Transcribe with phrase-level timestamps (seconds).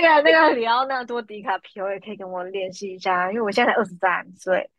[0.00, 4.70] 那个那个里奥纳多·迪卡皮欧也可以跟我联系一下，因为我现在才二十三岁，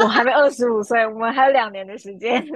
[0.00, 2.44] 我还没二十五岁，我们还有两年的时间。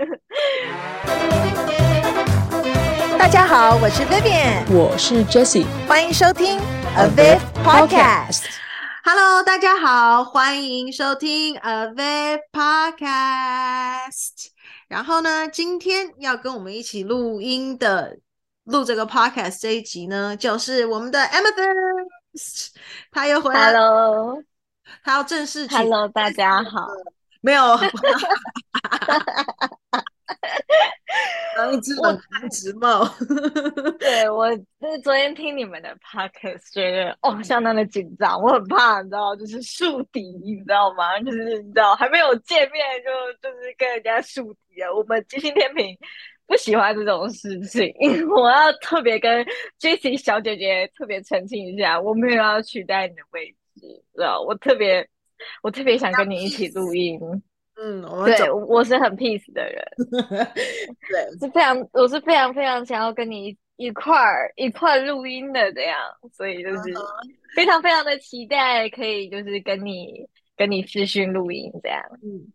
[3.17, 6.59] 大家好，我是 Vivian，我是 Jessie，欢迎收听
[6.97, 7.63] avivPodcast。
[7.63, 8.45] Podcast
[9.05, 14.49] Hello，大家好，欢迎收听 avivPodcast。
[14.89, 18.19] 然后呢，今天要跟我们一起录音的。
[18.67, 22.71] 录这个 podcast 这一集呢，就是我们的 Amethyst，
[23.13, 24.43] 他又回来了，Hello，
[25.05, 26.89] 他要正式 Hello，大家好，
[27.41, 27.63] 没有，
[31.57, 33.09] 然后一直冷汗直冒，
[34.01, 41.21] 对我就是昨天听你们的 podcast，觉得哦相当的紧张，我很怕，你知道，就是树敌，你知道吗？
[41.21, 45.87] 就是你知道还没有见面就就是跟人家树敌啊，我们金星天秤。
[46.47, 47.93] 不喜欢这种事情，
[48.31, 49.45] 我要特别跟
[49.81, 53.81] Jessie 小姐姐特别澄清一下，我没有要取代你的位置，
[54.15, 54.41] 知道？
[54.41, 55.07] 我特别，
[55.63, 57.19] 我特别想跟你一起录音。
[57.79, 59.85] 嗯，对，我是很 peace 的人，
[61.11, 65.99] 对，是非常，我是非常非常想要跟你一块儿一块录音的这样，
[66.33, 66.95] 所以就是
[67.55, 72.03] 非常非常的期待可以就是跟你跟你视讯录音这样。
[72.23, 72.51] 嗯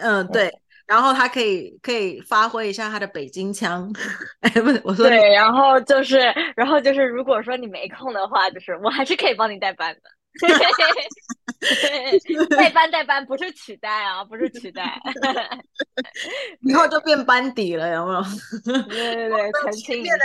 [0.00, 0.52] 嗯，对。
[0.88, 3.92] 然后他可以可以发挥一下他的北京腔，
[4.40, 6.18] 哎，不是我说对，然后就是
[6.56, 10.08] 然后就是如果说你没空的话，就是我还是可以帮你代班的，
[12.56, 14.98] 代班代班不是取代啊，不是取代，
[16.62, 18.22] 以后 就变班底了，有没有？
[18.88, 20.16] 对对对，澄清一下。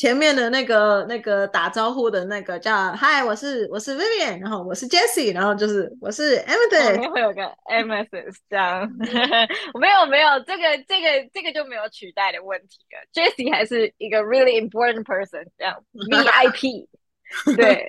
[0.00, 8.90] 前面的那个那个打招呼的那个叫嗨，我是我是 Vivian，然后我是 Jessie，然后就是我是 Amethyst，后面会有个 Amethyst 这样，
[9.78, 13.04] 没有没有，这个这个这个就没有取代的问题了。
[13.12, 16.86] Jessie 还是一个 really important person，这样 VIP。
[17.54, 17.86] 对，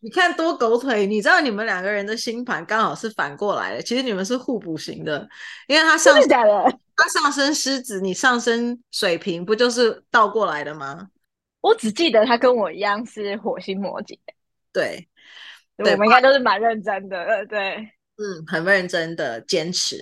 [0.00, 5.26] 你看多狗腿，你知道你们两个人的星盘刚好是反过来的，其实你们是互补型的，
[5.66, 11.08] 因为他上下的，他上升狮子，你上升水瓶，不就是倒过来的吗？
[11.64, 14.18] 我只记得他跟我一样是火星摩羯，
[14.70, 15.08] 对，
[15.78, 17.76] 对我们应该都是蛮认真的，对，
[18.18, 19.96] 嗯，很认真的坚持，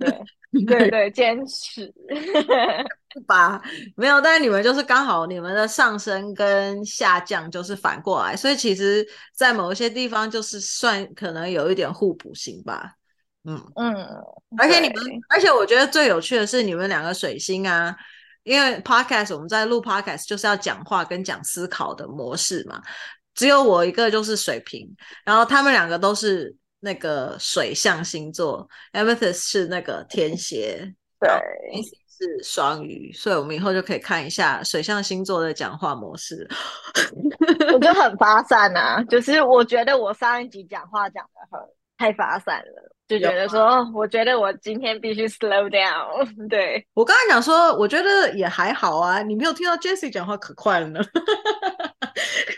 [0.00, 1.92] 对，对 对，坚持，
[3.28, 3.62] 吧，
[3.94, 12.94] 没有，但是你们就是刚好你们的上升跟下降就是反过来，所以其实，在某一些地方就是算可能有一点互补性吧，
[13.44, 13.94] 嗯嗯，
[14.56, 14.96] 而且你们，
[15.28, 17.94] 而且我觉得最有趣的是你们两个水星啊。
[18.48, 22.82] 因为 podcast 我们在录 podcast 就是要讲话跟讲思考的模式嘛，
[23.34, 24.88] 只有我一个就是水瓶，
[25.24, 31.30] 然后他们两个都是那个水象星座，Amethyst 是那个天蝎，对，
[32.08, 36.48] 是双鱼，所以我们以后就可以看一下水象星座的讲话模式。
[37.72, 41.60] 我就 很发散啊，就是我觉得我上一集讲话讲的很
[41.98, 42.94] 太发散了。
[43.08, 46.28] 就觉得说，我觉得我今天必须 slow down。
[46.48, 49.22] 对，我刚才讲说，我觉得也还好啊。
[49.22, 51.00] 你没有听到 Jessie 讲话可快了呢？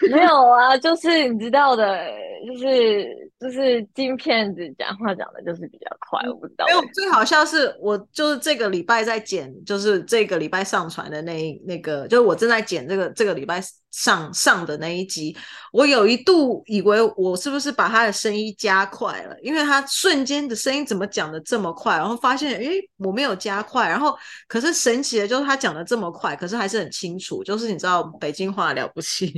[0.08, 2.06] 没有啊，就是你知道的，
[2.46, 3.30] 就是。
[3.40, 6.66] 就是金片子讲话讲的就是比较快，我不知道。
[6.66, 13.58] 没有，最好笑是我就是这个礼拜在剪，就是这个礼拜上传的那那个，就是我正在剪这个这个礼拜
[13.92, 15.34] 上上的那一集，
[15.72, 24.14] 我有一度以为我是不是把他的声音加快了，因为他瞬间的声音怎么讲的这么快，然后发现诶我没有加快，然后
[24.46, 29.32] 可是神奇的就是他讲的这么快，可是还是很清楚，就是你知道北京话了不起，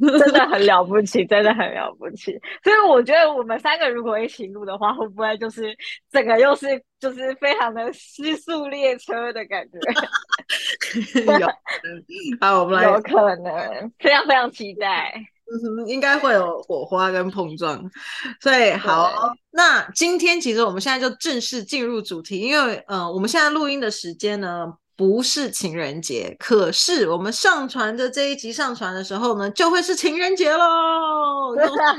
[0.00, 2.32] 真的很了不起，真的很了不起，
[2.62, 3.28] 所以我觉得。
[3.38, 5.76] 我们三个如果一起录的话，会不会就是
[6.10, 6.66] 整个又是
[6.98, 9.78] 就是非常的失速列车的感觉？
[11.38, 11.46] 有，
[12.40, 15.14] 好，我们来， 有可能，非常非常期待，
[15.86, 17.80] 应该会有火花跟碰撞。
[18.40, 19.12] 所以好，
[19.52, 31.54] 那今天其实我们现在就正式进入主题，因为呃，我们现在录音的时间呢不是情人节，可是我们上传的这一集上传的时候呢，就会是情人节喽。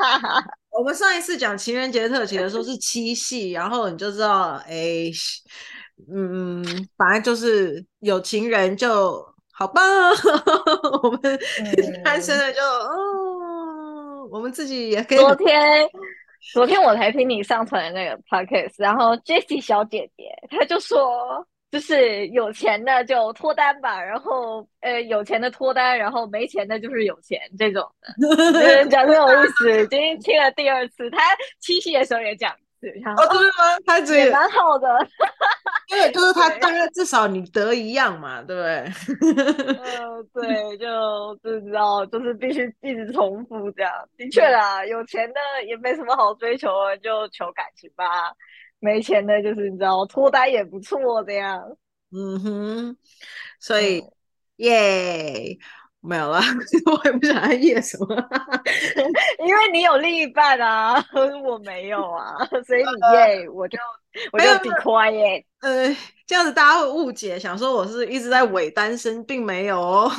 [0.78, 5.10] 我们上一次讲情人节特辑的时候是七夕，然后你就知道，哎，
[6.14, 6.62] 嗯，
[6.98, 9.82] 反正就是有情人就好吧。
[11.02, 11.40] 我们
[12.04, 15.18] 单身的就，嗯、哦，我们自己也可以。
[15.20, 15.90] 昨天，
[16.52, 21.48] 昨天我才听你上传的那个 podcast，然后 Jessie 小姐姐她就说。
[21.72, 27.84] 就是有钱的就脱单吧，然后呃有钱的脱单，然后没钱的就是有钱这种
[28.54, 29.88] 的，讲的很有意思。
[29.88, 31.20] 今天听了第二次，他
[31.60, 32.52] 七夕的时候也讲
[32.82, 33.80] 一他哦，真的吗？
[33.86, 34.88] 他这也蛮好的。
[35.90, 39.76] 对，就是他 大概至少你得一样嘛，对不对？
[39.76, 43.92] 呃，对，就就知道，就是必须一直重复这样。
[44.18, 46.70] 的确啦，有钱的也没什么好追求，
[47.04, 48.06] 就求感情吧。
[48.80, 51.60] 没钱的，就是你知道，脱单也不错的呀。
[52.12, 52.98] 嗯哼，
[53.60, 54.04] 所以
[54.58, 54.78] 耶。
[54.78, 55.60] 嗯 yeah
[56.02, 56.40] 没有了，
[56.86, 58.08] 我也不想要演什么，
[59.46, 60.96] 因为你有另一半啊，
[61.44, 62.36] 我没有啊，
[62.66, 63.78] 所以你耶，我就
[64.32, 65.44] 我就 be quiet。
[65.62, 65.94] 呃，
[66.26, 70.10] 这样子大家会误解，想说我是一直在伪单身，并没有哦，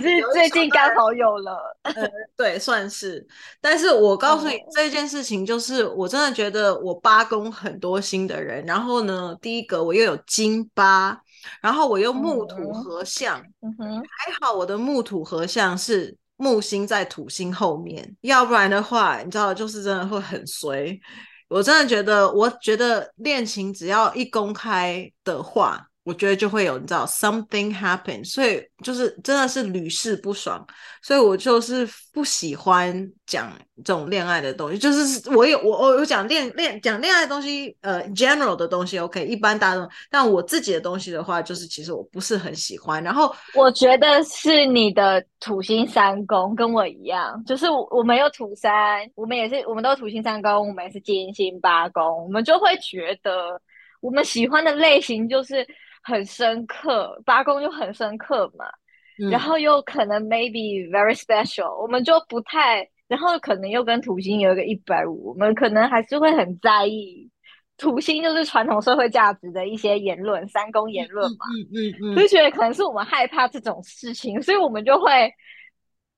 [0.00, 1.76] 是最近刚好有了。
[1.82, 3.26] 呃，对，算是。
[3.60, 11.20] 但是我告诉你、嗯、这件事情，就是我真的觉得我八宫很多新的人，然后呢，第一个我又有金八。
[11.60, 20.98] 然后我又木土合相，嗯哼，还好我的木土合相是木星在土星后面，要不然的话，你知道，就是真的会很衰。
[21.48, 25.86] 我真的觉得，我觉得恋情只要一公开的话。
[26.02, 30.66] 我觉得就会有你知道 something happen，所以就是真的是屡试不爽，
[31.02, 33.52] 所以我就是不喜欢讲
[33.84, 34.78] 这种恋爱的东西。
[34.78, 43.04] 就是我有我我有讲恋恋讲恋爱的东西，呃，general 的东西 OK，一般大众，但我自己的东西的话，就是其实我不是很喜欢。
[43.04, 53.60] 然后我觉得是你的土星三宫跟我一样，就是我们有土三，我们也是我们都土星三宫，我们也是金星八宫，我们就会觉得
[54.00, 55.66] 我们喜欢的类型就是。
[56.02, 58.64] 很深刻，八宫就很深刻嘛，
[59.18, 67.30] 嗯、然后又可能 maybe very special，我们就不太，然后可能又跟土星有一个一百五，我们可能还是会很在意
[67.76, 75.32] 土星就是传统社会价值的一些言论，三公言论嘛，嗯嗯嗯，就觉得可能是我们害怕这种事情，所以我们就会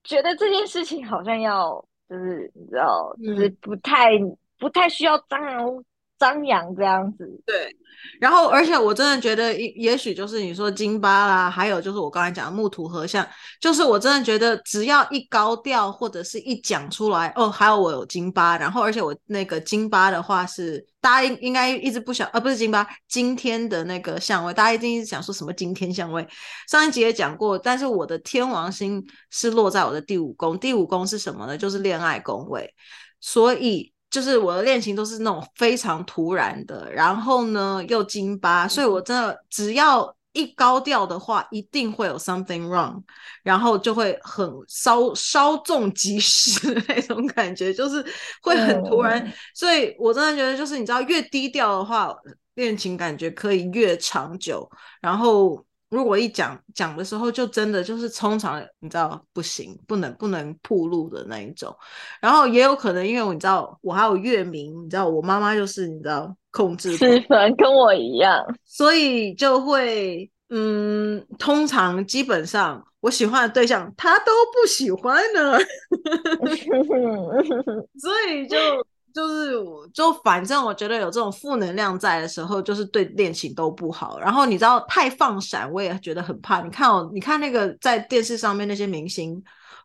[0.03, 1.73] 觉得这件事情好像要
[2.09, 5.83] 就是你知道，就是不太、嗯、不太需要张扬
[6.23, 7.75] 张扬这样子，对。
[8.19, 13.25] 然后，而且我真的觉得，也也许就是你说金八啦，还有就是我刚才讲的木土合相，
[13.59, 26.25] 就是我真的觉得，只要一高调或者是一讲出来，哦，还有我有金八，然后而且我那个金八的话是大家应应该一直不想，呃，不是金八，今天的那个相位，大家一定一直想说什么今天相位，
[26.69, 31.57] 上一集也讲过，但是我的天王星是落在我的第五宫，第五宫是什么呢？
[31.57, 32.73] 就是恋爱宫位，
[33.19, 33.92] 所以。
[34.13, 43.01] 就是我的恋情都是那种非常突然的，然后呢又金巴，所以我真的只要一高调的话，一定会有 something wrong，
[43.41, 48.05] 然后就会很稍稍纵即逝的那种感觉，就是
[48.43, 49.19] 会很突然。
[49.25, 52.15] 嗯、所以我真的觉得，就是你知道，越低调的话，
[52.53, 54.69] 恋情感觉可以越长久，
[55.01, 55.65] 然后。
[55.93, 61.73] 如果一讲讲的时候，就真的就是通常你知道不行，不能不能铺路的那一种。
[62.19, 75.57] 然后也有可能，因为我你知道我还有月明，你知道我妈妈就是你知道控制十分跟我一样， 所以就会嗯，通常基本上我喜欢的对象他都不喜欢呢，
[77.99, 78.57] 所以就。
[79.13, 79.53] 就是，
[79.93, 84.19] 就反正我觉得有这种负能量在的时候，就是对恋情都不好。
[84.19, 86.61] 然后你知道太放闪，我也觉得很怕。
[86.61, 89.41] 你看哦，你看那个在电视上面那些明星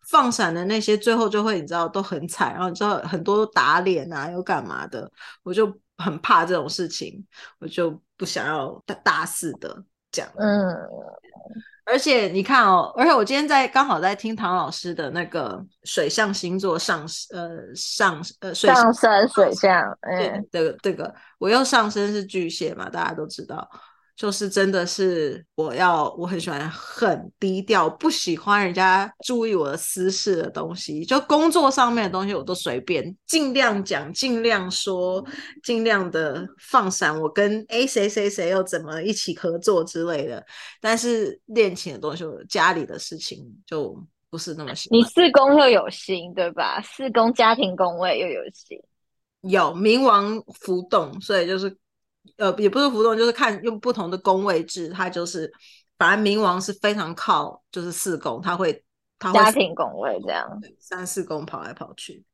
[0.08, 2.54] 放闪的那些，最后就会你知道都很惨。
[2.54, 5.10] 然后你知道很多打脸啊，又干嘛的，
[5.42, 7.22] 我就很怕这种事情，
[7.58, 10.26] 我就不想要大大肆的讲。
[10.38, 10.74] 嗯。
[11.90, 17.00] 而且你看哦，而且我今天在刚好在听唐老师的那个水象星座上
[17.32, 23.68] 呃上呃水上升水象，嗯这个这个我又上升是巨蟹嘛，大家都知道。
[24.18, 31.04] 就是真的是我要，我很喜欢很低调，不喜欢人家注意我的私事的东西。
[31.04, 35.24] 就工作上面的东西，我都随便，尽量讲，尽量说，
[35.62, 37.16] 尽量的放闪。
[37.20, 40.44] 我跟 A 谁谁谁又怎么一起合作之类的。
[40.80, 43.96] 但是恋情的东西，我家里的事情就
[44.30, 44.98] 不是那么喜欢。
[44.98, 46.82] 你四宫又有星，对吧？
[46.82, 48.82] 四宫家庭宫位又有星，
[49.42, 51.78] 有冥王浮动，所以就是。
[52.36, 55.50] 呃，也不是浮动，就是看用不同的宫位制，它就是，
[55.96, 58.84] 反正冥王是非常靠就是四宫，他会，
[59.18, 60.46] 他会家庭宫位这样，
[60.78, 62.24] 三四宫跑来跑去，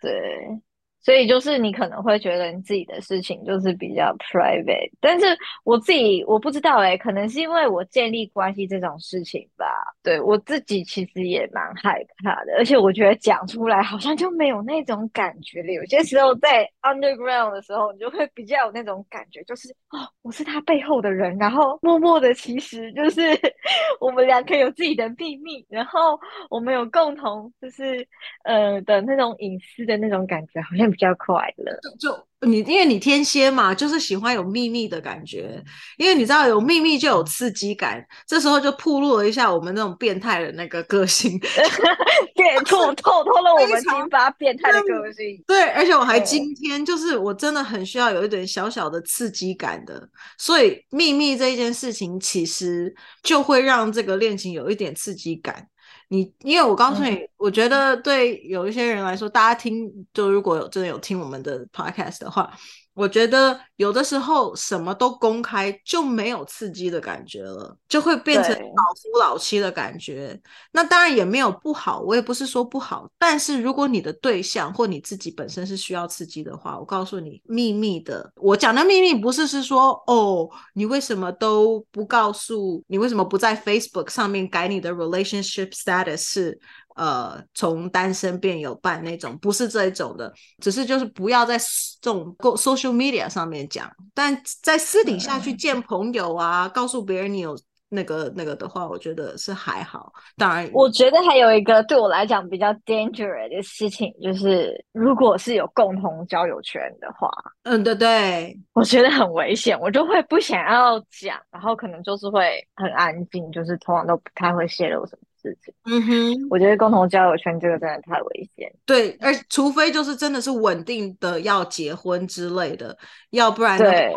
[0.00, 0.60] 对。
[1.02, 5.26] 所以就是你可能会觉得你自己的事情就是比较 private，但是
[5.64, 9.64] 我自己我不知道哎、欸，可能是因为我建立关系这种事情吧。
[10.02, 15.72] 对，我自己其实也蛮害怕的，而且我觉得讲出来好像就没有那种感觉了。
[15.72, 23.20] 有些时候在 underground 的时候，你就会比较有那种感觉，就是哦，我是他背后的人，然后默默的其实就是
[24.00, 28.06] 我们两个有自己的秘密，然后我们有共同就是
[28.44, 30.89] 呃的那种隐私的那种感觉，好像。
[30.90, 31.72] 比较快乐。
[31.98, 35.62] 就就你，因为你天蝎嘛，就是喜欢有秘密的感觉，
[35.98, 41.38] 因为你知道有秘密就有刺激感，这时候就暴露了一下我们那种变态的那个个性，
[42.34, 45.42] 对， 透透透了我们金发变态的个性。
[45.46, 55.68] 对，而且我还今天就是我真的很需要有一点小小的刺激感的，所以秘密这一件事情其实就会让这个恋情有一点刺激感。
[56.08, 62.52] 你因为我告诉你，嗯、我觉得对有一些人来说，大家听就如果有真的有听我们的 podcast 的话。
[62.92, 70.38] 我觉得有的时候什么都公开就没有刺激的感觉了，就会变成老夫老妻的感觉。
[70.72, 73.08] 那当然也没有不好，我也不是说不好。
[73.16, 86.60] 但是如果你的对象或你自己本身是需要刺激的话，我告诉你，秘密的，我讲的秘密不是是说哦，你为什么都不告诉，你为什么不在 Facebook 上面改你的 relationship status 是？
[86.96, 90.32] 呃，从单身变有伴那种，不是这一种的，
[90.62, 91.56] 只是就是不要在
[92.00, 97.56] 这种 social media 上面讲，但在私底下去见朋友啊，嗯、告诉别人你有
[97.88, 100.12] 那个那个的话，我觉得是还好。
[100.36, 107.28] 当然，我觉得还有一个对我来讲比较 dangerous 的事情，就是如果是有共同交友圈的话，
[107.64, 115.26] 嗯，对对，我觉得很危险，我就会不想要讲，然后可能就是会很安静，就是通常都不太会泄露什么。
[115.40, 118.72] 事情，嗯哼，我觉得共同交友圈这个真的太危险。
[118.84, 122.96] 对，而除非就是真的是稳定的要结婚之类的，
[123.30, 124.12] 要不然对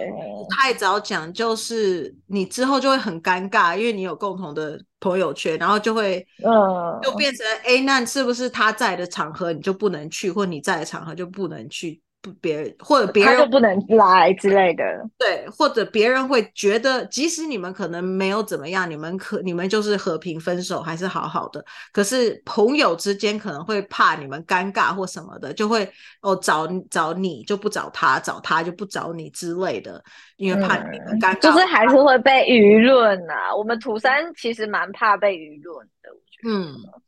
[0.50, 12.02] 太早讲，就是你之后就会很尴尬，因为你有共同的朋友圈，然后就会嗯，就变成哎，那是不是他在的场合你就不能去，或你在的场合就不能去？
[12.24, 14.84] 不，别人或者别人就不能来之类的，
[15.18, 21.64] 对，或者别人会觉得，即使你们可能没有怎么样，你们可你们就是和平分手，还是好好的。
[21.92, 25.86] 可是朋友之间可能会怕你们尴尬或什么的，就会
[26.22, 30.02] 哦找找你就不找他，找他就不找你之类的，
[30.38, 33.54] 因为怕你们尴尬，嗯，就是还是会被舆论啊。
[33.54, 36.50] 我们土三其实蛮怕被舆论的，我觉得。
[36.50, 37.03] 嗯。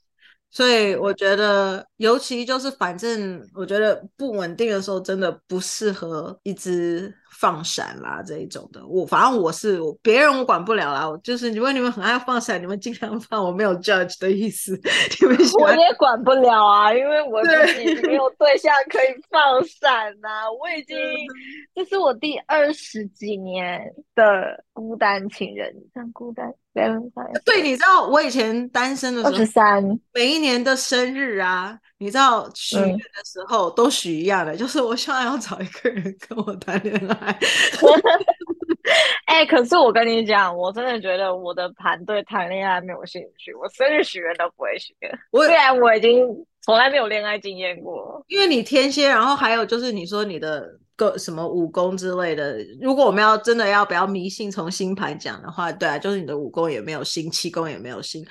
[0.55, 8.85] 所以我觉得，尤其就是反正我觉得不稳定的时候，真的不适合一直放闪啦这一种的。
[8.87, 14.79] 我反正我是我别人我管不了啦，我就是如果你们很爱放闪，你们尽量放，我没有 judge 的意思。
[15.21, 20.51] 你们我也管不了啊，因为我自己没有对象可以放闪呐、啊。
[20.51, 20.97] 我已 经
[21.73, 23.81] 这是我第二十几年
[24.15, 26.51] 的孤单情人，这样孤单。
[27.45, 29.81] 对，你知道我以前单身的时候，二十三，
[30.13, 37.39] 每一年的生日啊，你知道许愿的时候都许一样的，嗯、就是我希望要找一个人跟我谈恋爱。
[39.25, 45.11] 哎、欸，可是我跟你讲，我真的觉得我的盘对谈恋爱没有兴趣，我生日许愿都不会许愿。
[45.31, 46.25] 虽然我已经
[46.61, 50.79] 从来没有恋爱经验过，因为你天蝎，然后还有就是你说你的。
[50.97, 58.25] 个什么武功之类的，如果我们要真的要不要迷信，从星盘讲的话，对啊，就是你的武功也没有星，气功也没有星，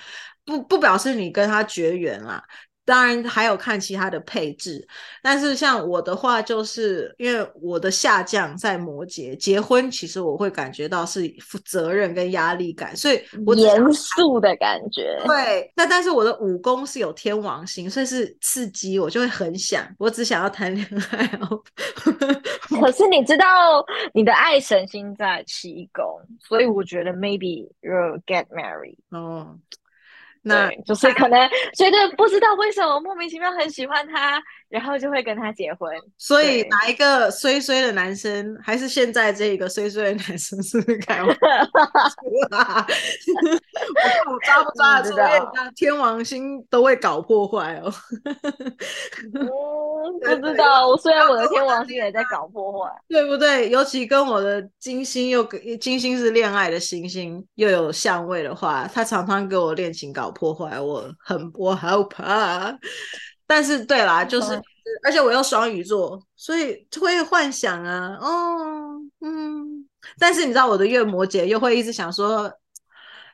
[0.47, 2.43] 不不表示你跟他绝缘啦。
[2.85, 4.87] 当然还有看其他的配置，
[5.23, 15.19] 但是像我的话，就是因为我的下降在摩羯，结婚其实我会感觉到是负责任跟压力感，所以我严肃的感觉。
[15.25, 21.63] 对，那但是我的武功是有天王星，所以是刺激，我就会很想，我只想要谈恋爱哦。
[22.81, 23.47] 可是你知道
[24.13, 26.05] 你的爱神星在七宫，
[26.39, 28.99] 所以我觉得 maybe you'll get married。
[29.11, 29.59] 哦。
[30.45, 34.41] 那就是可能觉得不知道为什么莫名其妙很喜欢他，
[34.75, 35.89] 然后就会跟他结婚。
[36.19, 41.39] 所以哪一个衰衰的男生，还是现在这个衰衰的男生是不是开玩笑？
[42.25, 42.41] 我
[44.33, 45.17] 我抓不抓得住？
[45.77, 47.95] 天王星都会搞破坏哦。
[49.33, 49.47] 嗯，
[50.19, 50.97] 不知道。
[50.97, 53.71] 虽然我的天王星也在搞破坏，对不对？
[53.71, 55.45] 尤其跟我的金星又
[55.81, 62.77] 金星是恋爱的星星，又有相位的话，他常常给我恋情搞破坏，我很我好怕。
[63.47, 64.63] 但是对啦，就是、嗯、
[65.05, 69.89] 而且我又双鱼座，所以就会幻想啊，哦，嗯。
[70.19, 72.53] 但是你知道我的月摩羯又会一直想说，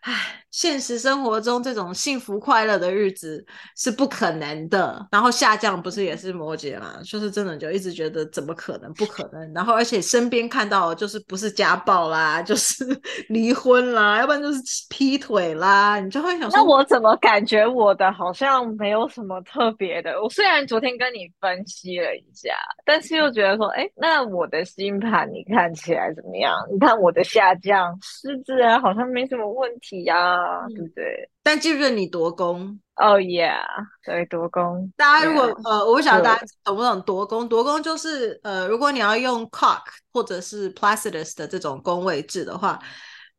[0.00, 0.44] 唉。
[0.50, 3.44] 现实生活中这种幸福快乐的日子
[3.76, 5.06] 是不可能的。
[5.10, 6.96] 然后下降不是也是摩羯嘛？
[7.04, 8.92] 就是真的就一直觉得怎么可能？
[8.94, 9.52] 不可能。
[9.52, 12.84] 然后而且身边看到就是不是家暴啦， 就是
[13.28, 16.00] 离婚啦，要不然就是劈腿啦。
[16.00, 20.20] 你就会想说，那我怎么感觉我的好像没有什么特别的？
[20.22, 22.54] 我虽然昨天跟你分析了一下，
[22.84, 26.54] 但是又觉得说，哎，那我的星盘你看起来怎么样？
[26.72, 30.39] 你看我的下降狮子啊，好像没什么问题呀。
[30.39, 31.30] 啊，对不对？
[31.42, 32.78] 但记不记得你夺宫？
[32.96, 33.58] 哦，yeah，
[34.04, 34.92] 对，夺宫。
[34.96, 37.48] 大家如果 yeah, 呃，我不晓得大家懂不懂夺宫？
[37.48, 39.82] 夺宫就是呃，如果你要用 Cock
[40.12, 42.78] 或者是 Placidus 的这种宫位制的话。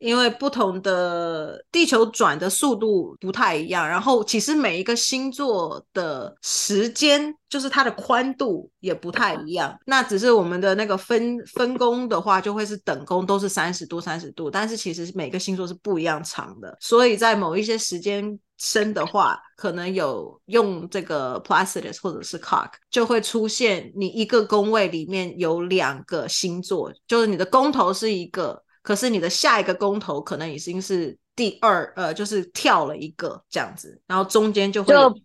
[0.01, 9.77] 因为不同的地球转的速度不太一样，然后其实每一个星座的时间，就是它的宽度也不太一样。
[9.85, 16.75] 那只是我们的那个分分工的话，就会是等宫都是三十度三十度，但是其实每个星座是不一样长的。
[16.81, 28.63] 所以在某一些时间深的话，可能有用这个 Placidus 或者是 Cock，就会出现你一个宫位里面有两个星座，就是你的宫头是一个。
[28.81, 35.15] 可是你的下一个公头可能已经是第二，呃，就是跳了一个这样子，然后中间就会就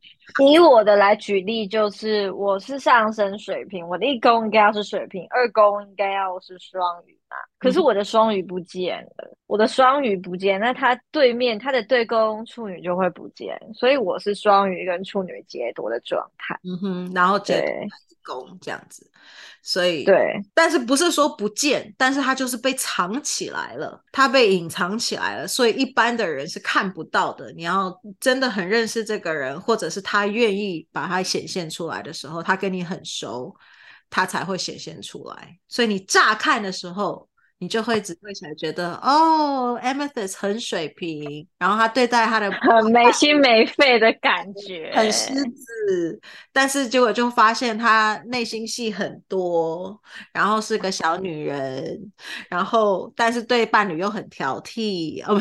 [0.45, 7.37] 以我的来举例，就是我是上升水瓶，我的一宫应该要是水瓶，二宫应该要是双鱼嘛。
[7.59, 16.59] 可是我的双鱼不见了，嗯、我的双鱼不见，那它对面它的对宫处女就会不见，所以我是双鱼跟处女劫夺的状态。
[16.65, 17.65] 嗯哼，然后劫
[18.27, 19.09] 夺宫这样子。
[19.63, 27.53] 所以，对，但是不是说不见，但是它就是被藏起来了，它被隐藏起来了，所以一般的人是看不到的。
[27.53, 33.55] 你要真的很认识这个人，或者是他愿意把他显现出来的时候，他跟你很熟，
[34.09, 35.59] 他才会显现出来。
[35.69, 37.29] 所以你乍看的时候。
[37.59, 46.21] 你就会只会起来觉得哦，Amethyst 很水平，然后他对待他的很没心没肺的感觉，很狮子，
[46.53, 49.99] 但是结果就发现他内心戏很多，
[50.35, 51.99] 然后是个小女人，
[52.51, 55.25] 然后但是对伴侣又很挑剔。
[55.25, 55.41] 哦，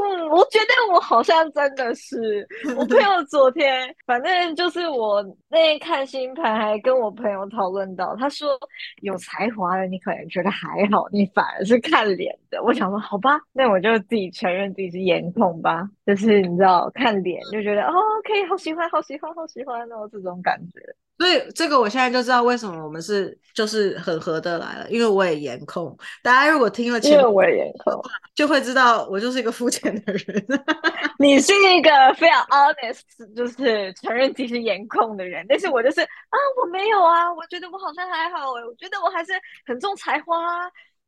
[0.00, 8.58] 嗯，我觉得我好像真的是，我朋友昨天反正就是我那天看星盘，还跟我朋友讨论到，他说
[9.02, 9.17] 有。
[9.18, 12.62] 才华的你可能觉得还好，你反而是看脸的。
[12.62, 15.90] 我想说，好吧，那我就自己承认自己是颜控吧。
[16.08, 20.80] 就是你知道，看脸就觉得哦，OK，好喜欢，好喜欢，好喜欢哦，这种感觉。
[21.18, 25.94] 所以这个我现在就知道为什么我们是就是很合得来了，因为我也颜控。
[26.22, 28.02] 大家如果听了因为我也颜控，
[28.34, 30.46] 就会知道我就是一个肤浅的人。
[31.20, 33.02] 你是一个非常 honest，
[33.36, 39.32] 就是承认自己是颜控的人，但是我就是啊，我没有啊，我觉得我好像还好哎，我觉得我还是
[39.66, 40.34] 很重才华，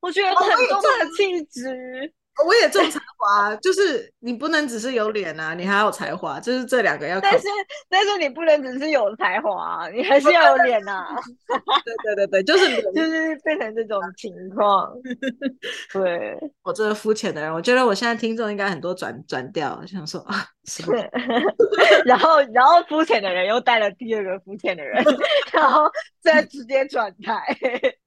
[0.00, 2.12] 我觉得很重的气质。
[2.46, 7.20] 我也重才华，就是你不能只是有脸啊，你还有才华，就是这两个要。
[7.20, 7.46] 但是
[7.88, 11.06] 但是你不能只是有才华，你还是要有脸啊。
[11.84, 14.90] 对对对对，就是就是变成这种情况。
[15.92, 20.46] 对，我这个肤浅的人，我觉得我现在听众应该很多转转调，想说啊。
[20.64, 20.82] 是
[22.04, 25.02] 然后，然后肤浅的人又带了第二个肤浅的人，
[25.52, 27.42] 然后再直接转台。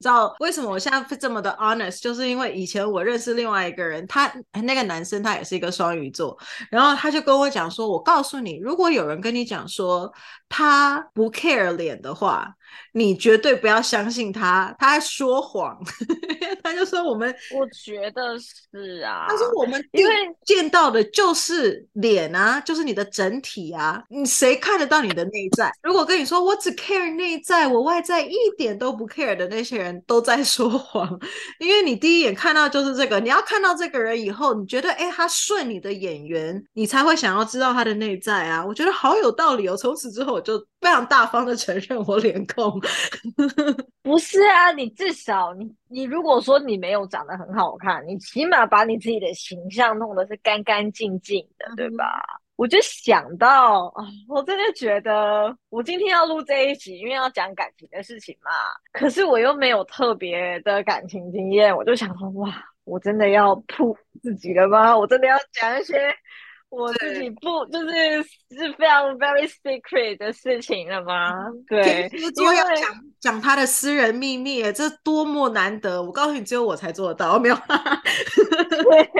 [0.00, 2.00] 知道为什么我现在这么的 honest？
[2.00, 6.38] 就是因为以前我认识另外一个人，他那个男生他也是一个双鱼座，
[6.70, 10.12] 然后他就跟我讲说：“我告诉你，如果有人跟你讲说
[10.56, 12.54] 他不 care 脸的话。”
[12.92, 15.76] 你绝对不要相信他，他在说谎。
[16.62, 19.26] 他就说我们，我觉得是啊。
[19.28, 20.12] 他说我们因为
[20.44, 25.70] 见到的就是脸啊，就是你的整体啊，你谁看得到你的内在？
[25.82, 31.08] 如果跟你说我只 care 内在，我外在一点都不 care 的那些人都在说谎，
[31.58, 33.20] 因为你第一眼看到就是这个。
[33.20, 38.64] 你要看到这个人以后，你觉得哎，他顺你的眼缘，你才会想要知道他的内在啊。
[38.64, 39.76] 我觉得好有道理哦。
[39.76, 42.80] 从此之后，我就非常大方的承认我脸控。
[44.02, 52.22] 不是啊，你至少你你如果说你没有长得很好看，你起码把你自己的形象弄得是干干净净的，嗯、对吧？
[52.56, 58.50] 我就想到啊，我真的觉得我今天要录这一集，因为要讲感情的事情嘛。
[58.92, 62.54] 可是我又没有特别的感情经验，我就想说，哇，
[62.84, 64.96] 我真的要铺自己了吗？
[64.96, 66.14] 我真的要讲一些。
[66.74, 71.32] 我自己不就是是非常 very secret 的事情了吗？
[71.68, 76.02] 对，因为要讲讲他的私人秘密，这多么难得！
[76.02, 77.54] 我告诉你，只有我才做得到，没有？
[77.64, 79.10] 对，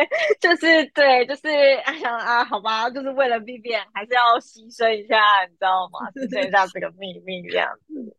[0.41, 1.43] 就是对，就是
[2.01, 5.17] 想啊，好吧，就是为了 Vivian，还是要牺牲一下，
[5.49, 6.11] 你知道吗？
[6.15, 8.17] 牺牲一下这个秘密这样子。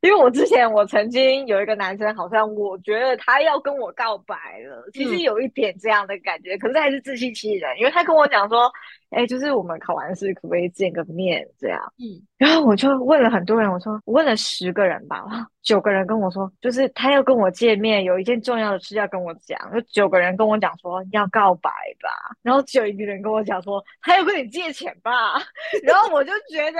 [0.00, 8.70] 因为我之前我曾经有一个男生，好像我觉得他要跟我告白了，其实有一点这样的感觉，嗯、可是还是自欺欺人，因为他跟我讲说，
[9.10, 11.80] 哎，就是我们考完试可不可以见个面这样？
[11.98, 15.24] 嗯，然后我就问了很多人，我说我问了十个人吧，
[15.62, 21.70] 九个人跟我说，就是他要跟我见面，有一件重要的事要跟我讲，有九个人跟我讲说要告白
[22.02, 25.40] 吧，然后只有一个人跟我讲说他要跟你借钱吧，
[25.82, 26.78] 然后我就觉得，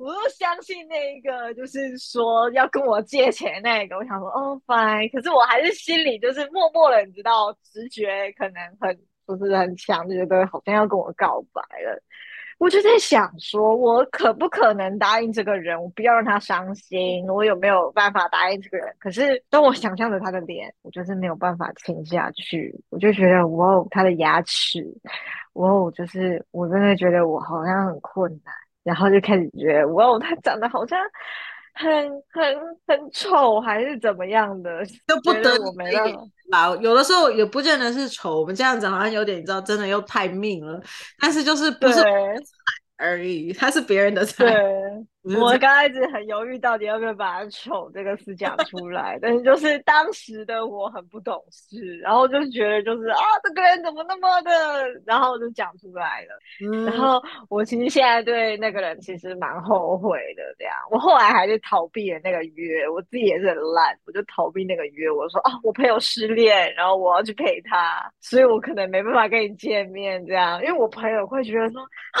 [0.00, 8.98] 我又相信那一个，就是说要跟我借钱那个，我想说哦，fine，可是我还是心里就是默默的，你知道，直觉可能很。
[9.26, 12.02] 就是很强，觉得好像要跟我告白了。
[12.58, 15.78] 我就在想说，我可不可能答应这个人？
[15.78, 17.22] 我不要让他伤心。
[17.28, 18.94] 我有没有办法答应这个人？
[18.98, 22.74] 可是当我想象着他的脸，我就是没有办法亲下去。
[22.88, 24.82] 我就觉得，哇哦，他的牙齿，
[25.52, 28.54] 哇哦，就是我真的觉得我好像很困难。
[28.82, 30.98] 然后就开始觉得，哇哦，他长得好像
[31.78, 32.42] 很很
[32.86, 34.84] 很丑，还是怎么样的？
[35.06, 36.28] 就不得我没了。
[36.50, 40.80] 啊，有的时候也不见得是丑，我们这样子好像有点，你知道，真的又太命了。
[41.20, 42.02] 但是就是不是
[42.96, 44.44] 而已，他是别人的菜。
[44.44, 45.06] 对。
[45.34, 54.50] 我刚开始很犹豫，到底要不要把“丑”这个词讲出来，但是就是当时的我很不懂事，然后就觉得就是啊，这个人怎么那么的，
[55.04, 56.38] 然后就讲出来了。
[56.62, 65.10] 嗯、然后我其实现在对那个人其实蛮后悔的，这样我后来还是逃避了那个约，我自己也是很烂，我就逃避那个约。
[65.10, 72.20] 我说啊，我朋友失恋，然后我要去陪他，所以我可能没办法跟你见面，这样，因为我朋友会觉得说啊，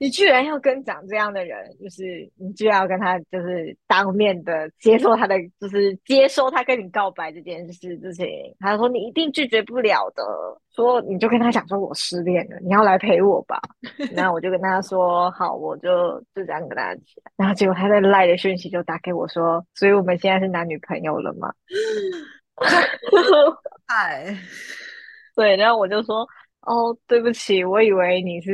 [0.00, 2.06] 你居然要跟长这样的人，就是。
[2.46, 8.26] 你就要跟他就是当面的接受他的，就是接受他跟你告白这件事事情，
[8.60, 10.22] 他说你一定拒绝不了的，
[10.74, 13.60] 说你就跟他讲说我失恋了，你要来陪我吧。
[14.14, 17.04] 然后我就跟他说好，我就就这样跟他讲。
[17.36, 21.52] 然后结果他在赖的讯息就打给我说，所以我们现在是男女朋友了吗？
[23.88, 24.34] 嗨，
[25.34, 26.26] 对，然后我就说
[26.62, 28.52] 哦，对不起，我以为你是。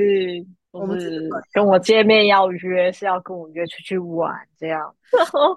[0.72, 4.80] 就是跟我见面要约，是要跟我约出去玩这样。
[5.12, 5.54] 然 后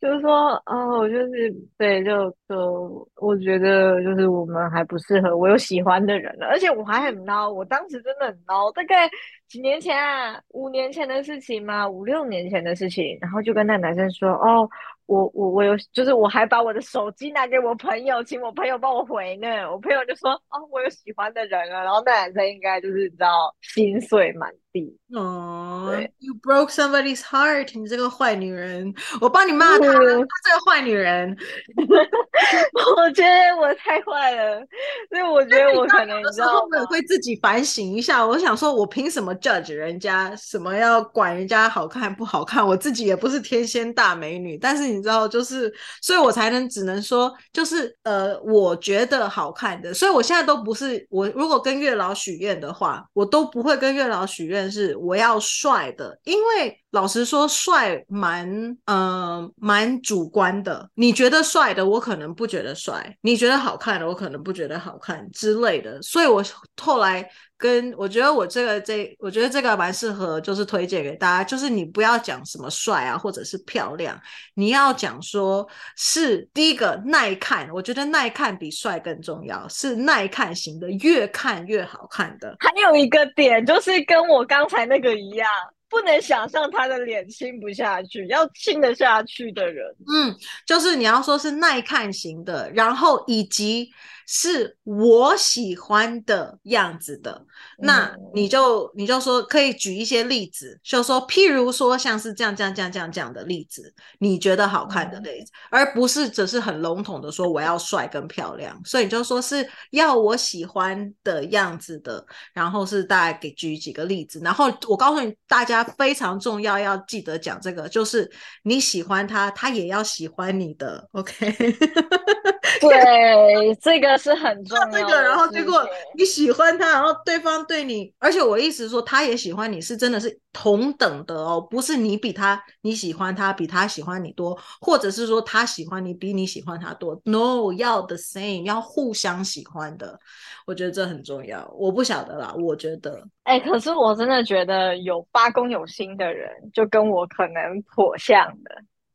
[0.00, 9.10] 就是说，哦，我就是对，就就我觉得就是我们还不适合，我有喜欢的人了，而且我还很孬，我当时真的很孬，大概
[9.48, 14.68] 几年前啊，五年前的事情嘛，五六年前的事情，然后就跟那男生说，哦。
[15.10, 19.48] 我我我有，就是我还把我的手机拿给我朋友，请我朋友帮我回呢。
[19.68, 24.98] 我朋友就说：“哦，我有喜欢的人了。”然后那男生应该就是你知道，心碎满地。
[25.14, 28.94] 哦，You broke somebody's heart，你这个坏女人！
[29.20, 31.36] 我帮你骂她，她这个坏女人。
[32.96, 34.64] 我觉得我太坏了，
[35.10, 38.24] 所以我觉得我可能你知道，我会自己反省一下。
[38.24, 40.34] 我想说，我凭什么 judge 人家？
[40.36, 42.64] 什么要管人家好看不好看？
[42.64, 44.90] 我自己也不是天仙大美女，但是。
[44.90, 60.86] 你知道，就是，所以我才能只能说，就是呃，我觉得好看的，所以我现在都不是我如果跟月老许愿的话，我都不会跟月老许愿但是我要帅的，因为老实说，帅蛮呃蛮主观的。
[60.94, 66.02] 你觉得帅的，我可能不觉得帅；你觉得好看的，我可能不觉得好看之类的。
[66.02, 66.44] 所以我
[66.82, 67.26] 后来。
[67.60, 71.44] 跟我觉得我这个这，我觉得这个蛮适合，就是推荐给大家。
[71.44, 74.18] 就是你不要讲什么帅啊，或者是漂亮，
[74.54, 77.68] 你要讲说是第一个耐看。
[77.70, 82.56] 我觉得耐看比帅更重要，是耐看型的，越看越好看的。
[82.60, 85.46] 还有一个点就是跟我刚才那个一样，
[85.90, 89.84] 不能想象他的脸亲不下去，要亲得下去的人。
[90.10, 90.34] 嗯，
[90.66, 93.90] 就是你要说是耐看型的，然后以及。
[94.32, 97.44] 是我喜欢的样子的，
[97.78, 118.30] 那你就你就说可以举一些例子，就说譬如说像是这样这样这样这样这样的例子，你觉得好看的例子，而不是只是很笼统的说我要帅跟漂亮，所以你就说是要我喜欢的样子的，然后是大概给举几个例子，然后我告诉你大家非常重要要记得讲这个，就是
[118.62, 121.52] 你喜欢他，他也要喜欢你的，OK？
[122.80, 124.19] 对，这个。
[124.20, 125.00] 是很重要的。
[125.00, 125.84] 这个，然后结果
[126.16, 137.20] 你喜欢他，然后对方对你，而且我意思说，他也喜欢你，是真的是同等的哦，不是你比他你喜欢他比他喜欢你多，或者是说他喜欢你比你喜欢他多。
[137.24, 140.18] No，要 the same，要互相喜欢的。
[140.66, 141.68] 我觉得这很重要。
[141.76, 148.70] 我不晓得啦，我觉得，哎，可是我真的觉得有八公有心的人，就跟我可能颇像的。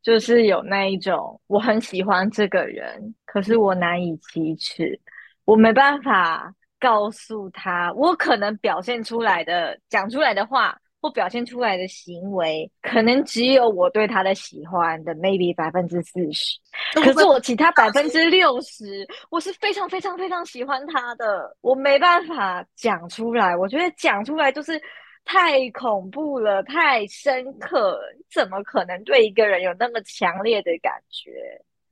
[0.06, 5.00] 就是有那一种，我很喜欢这个人，可是我难以启齿，
[5.46, 16.60] 我没办法告诉他，我可能表现出来的、讲出来的话或表现出来的行为，可能只有我对他的喜欢的 maybe 百分之四十，
[16.94, 24.80] 可是我其他百分之 六十，我是非常非常非常喜欢他的，我没办法讲出来，我觉得讲出来就是。
[25.26, 31.32] 太恐怖了，太深刻了，怎么可能对一个人有那么强烈的感觉？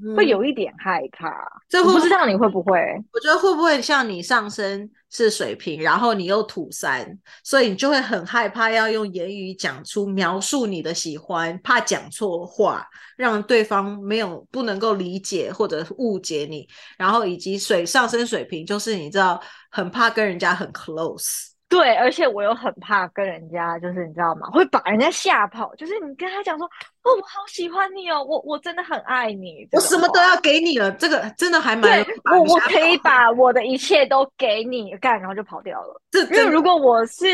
[0.03, 1.31] 嗯、会有一点害怕。
[1.69, 2.79] 这会不知道你会不会？
[3.13, 16.67] 我觉得会不会像你上升是水瓶，然后你又土三，所以你就会很害怕要用言语讲出描述你的喜欢，怕讲错话，让对方没有不能够理解或者误解你。
[16.97, 21.52] 然后以及水上升水瓶，就是你知道很怕跟人家很 close。
[21.73, 24.47] 对，而且我又很怕跟人家，就是你知道吗？
[24.51, 25.73] 会把人家吓跑。
[25.75, 30.91] 就是你跟他讲说，哦，我好喜欢你哦，我我真的很爱你，我什么都要给你了。
[30.91, 35.99] 这个真的还蛮对，我我可以把我的一切都给你干，然后就跑掉了。
[36.11, 37.25] 这因为如果我是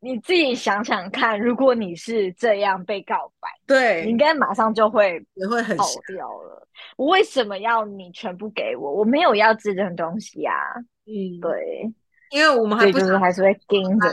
[0.00, 6.68] 你自己想想看，如果你是这样被告白，对，你应该马上就会也会很跑掉了。
[6.98, 8.92] 我为什么要你全部给我？
[8.92, 10.76] 我没有要这种东西呀、啊。
[11.06, 11.90] 嗯，对。
[12.30, 14.08] 因为我们还不是还是会盯着，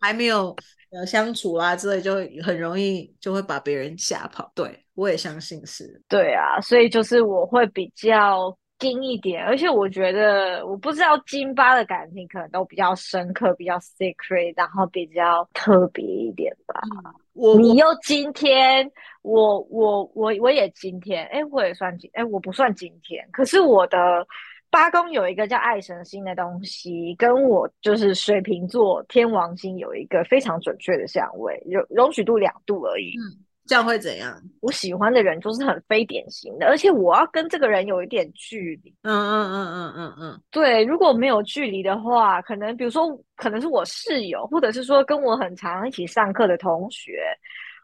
[0.00, 0.56] 还没有
[0.90, 4.50] 呃相处啊之类，就很容易就会把别人吓跑。
[4.54, 6.02] 对，我也相信是。
[6.08, 16.80] 对啊，所以就是我会比较盯一点，而且我觉得我不知道金巴的感情可能都比较深刻，比较 secret，然后比较特别一点吧。
[17.04, 18.90] 嗯、我你又今天，
[19.22, 24.26] 我我我我也今天，哎，我也算今，哎，我不算今天，可是我的。
[24.70, 33.14] 八宫有一个叫爱神星的东西，跟我就是水瓶座天王星有一个非常准确的相位，容容许度两度而已。
[33.18, 34.40] 嗯，这样会怎样？
[34.60, 38.94] 我喜欢的人就是很非典型的，而且我要跟这个人有一点距离。
[39.02, 47.22] 嗯嗯嗯嗯嗯嗯，对，如果没有距离的话，可能比如说可能是我室友，或者是说跟我很常一起上课的同学。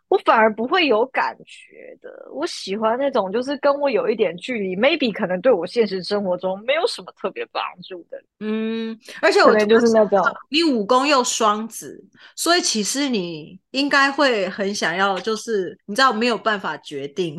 [0.09, 8.23] 我反而不会有感觉的，我喜欢那种就是跟我有一点距离，maybe 可能对我现实生活中没有什么特别帮助的。
[8.41, 12.05] 嗯，而且我觉得就是那种你武功又双子，
[12.37, 17.39] 所以其实你应该会很想要，就是你知道没有办法决定。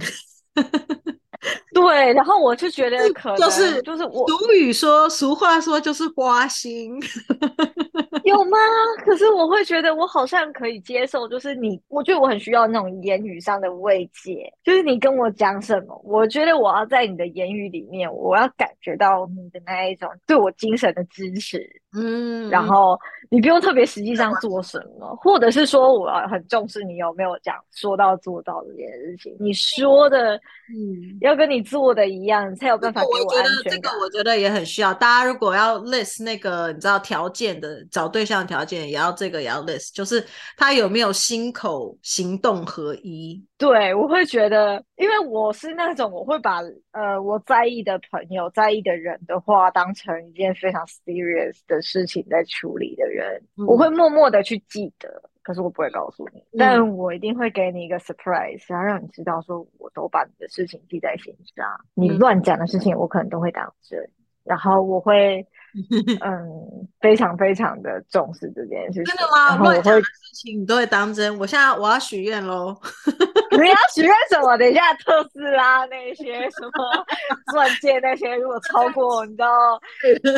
[1.73, 6.99] 对，然后我就觉得可能就是就是我俗语说，俗话说就是花心。
[8.23, 8.57] 有吗？
[9.03, 22.97] 可是我会觉得我好像可以接受，就是你，我觉得我很需要那种言语上的慰藉，就是你跟我讲什么，我觉得我要在你的言语里面，我要感觉到你的那一种对我精神的支持，嗯，然后
[23.35, 30.35] 你不用特别实际上做什么，或者是说我很重视你有没有讲说到做到的这件事情，你说的，
[30.73, 33.81] 嗯，要跟你做的一样，才有办法给我安全感。
[33.81, 38.09] 这个我觉得也很需要，大家如果要 list 那个你知道条件的找。
[38.15, 43.43] 对象条件也要这个也要 list，就是他有没有心口行动合一。
[43.57, 46.59] 对，我会觉得，因为我是那种我会把
[46.91, 64.09] 呃我在意的朋友、在意的人的话当成一件非常 serious 的事情在处理的人，嗯、我会默默的去记得，可是我不会告诉你，嗯、但我一定会给你一个 surprise，然后让你知道说我都把你的事情记在心上，你乱讲的事情我可能都会当真，嗯、
[64.45, 65.45] 然后我会。
[66.23, 69.03] 嗯，非常非常的重视这件事情。
[69.03, 69.57] 真的吗？
[69.57, 71.37] 乱讲的事情你都会当真？
[71.37, 72.73] 我现在我要许愿喽！
[73.51, 74.55] 你要许愿 什么？
[74.57, 77.05] 等一下特斯拉那些什么
[77.51, 79.77] 钻戒那些，如果超过你知道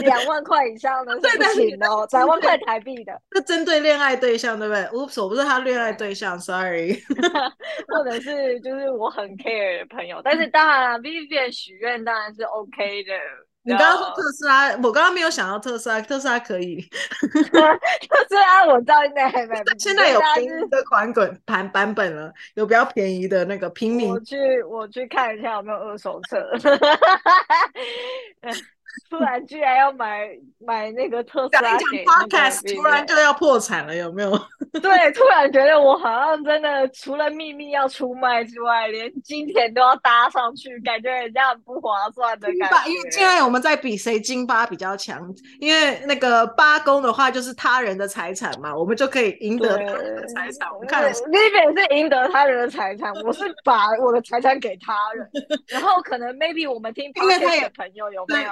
[0.02, 3.14] 两万块以上的事情哦，两万块台币的。
[3.36, 7.00] 是针对恋爱对象对不对？Oops，我不是他恋爱对象，Sorry。
[7.96, 13.14] 或者是就是我很 care 的朋友，但是当然了，Vivian 许愿当然是 OK 的。
[13.68, 16.82] 你刚刚说特斯拉，我刚刚没有想到特斯拉，特斯拉可以。
[17.22, 17.30] 特
[18.30, 19.46] 斯拉我知道现在还
[19.78, 24.10] 现在有便宜的款滚盘版本了，有比较便宜的那个平民。
[24.10, 26.42] 我去我去看一下有没有二手车。
[29.10, 30.28] 突然居然要买
[30.60, 34.32] 买那个特斯拉突然就要破产了，有没有？
[34.82, 42.90] 对，突然觉得我好像真的除了秘密要出卖之外，连金钱都要搭上去，感觉人家很不划算的感觉。
[42.90, 50.72] 因为现在我们在比谁金巴比较强，因为那个八公的话就是他人的财产嘛，我们就可以赢得他人的财产。
[50.74, 55.30] 我们看，Vivian 是赢得他人的财产，我是把我的财产给他人，
[55.68, 58.52] 然后可能 maybe 我们听 Podcast 的朋友有没有？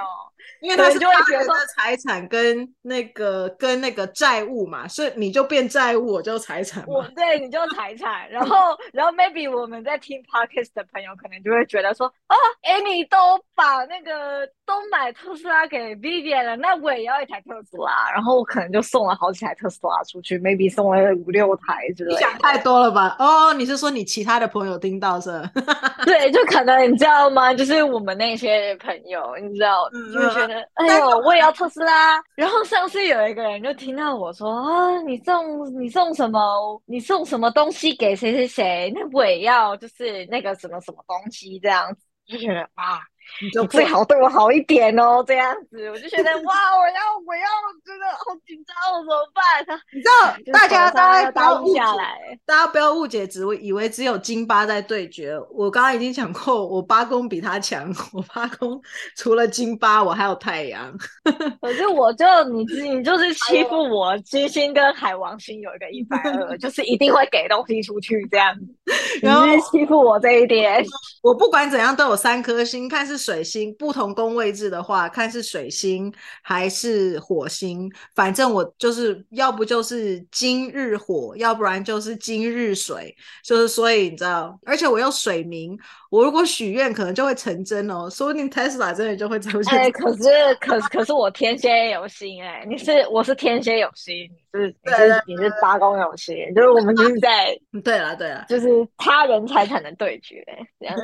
[0.60, 6.82] 因为他是他人的财产跟那个跟那个债务嘛，所以你就变债务，我就财产。
[6.86, 8.56] 我对你就财产，然后
[8.92, 13.16] 然后 maybe 我们在听 podcast 的朋友可能就会觉得说，哦，Amy 都
[13.54, 22.16] 把那个都买特斯拉给 Vivian 了，那我也要一台特斯拉，然后我可能就送了好几台特斯拉出去，maybe 送了五六台之类的。
[22.16, 23.14] 你想太多了吧？
[23.18, 25.30] 哦，你是说你其他的朋友听到是？
[26.06, 27.52] 对，就可能你知道吗？
[27.52, 30.66] 就是我们那些朋友，你知道，嗯、就觉得。
[30.74, 32.22] 哎呦，我也要特斯拉。
[32.34, 36.80] 然后上次有一个人就听到我说啊，你送你送送什么？
[36.86, 38.92] 你送什么东西给谁谁谁？
[38.94, 43.00] 那我也要，就是那个什么什么东西这样子，就觉得啊，
[43.42, 47.46] 你就最好对我好一点哦，这样子我就觉得 哇，我要我要
[47.84, 49.78] 真的好紧张，我怎么办？
[49.92, 55.38] 你知道大家大家不要误下来，大家不要误解，只以为只有金八在对决。
[55.50, 58.80] 我刚刚已经讲过，我八公比他强，我八公
[59.16, 60.92] 除了金八，我还有太阳。
[61.60, 70.84] 可是我就你你就是欺负我，金星跟海王星有一个一百二，就是一定会给东西出去这样子，然后欺负我这一点。
[71.22, 85.78] 我不管怎样都有三颗星，看是水星不同宫位置的话，看是水星还是火星，反正我就是要不就是今日火，要不然就是今日水，就是所以你知道，而且我又水明，
[86.10, 89.72] 我如果许愿可能就会成真哦，说不定 Tesla 真的就会出现。
[89.78, 90.22] 哎，可是
[90.60, 100.44] 可是可是我天蝎有心哎，你是我是天蝎有心，你是你是你是八宫有心，就是我们就是在对了对了，就是他人才才能对决
[100.80, 100.96] 这样。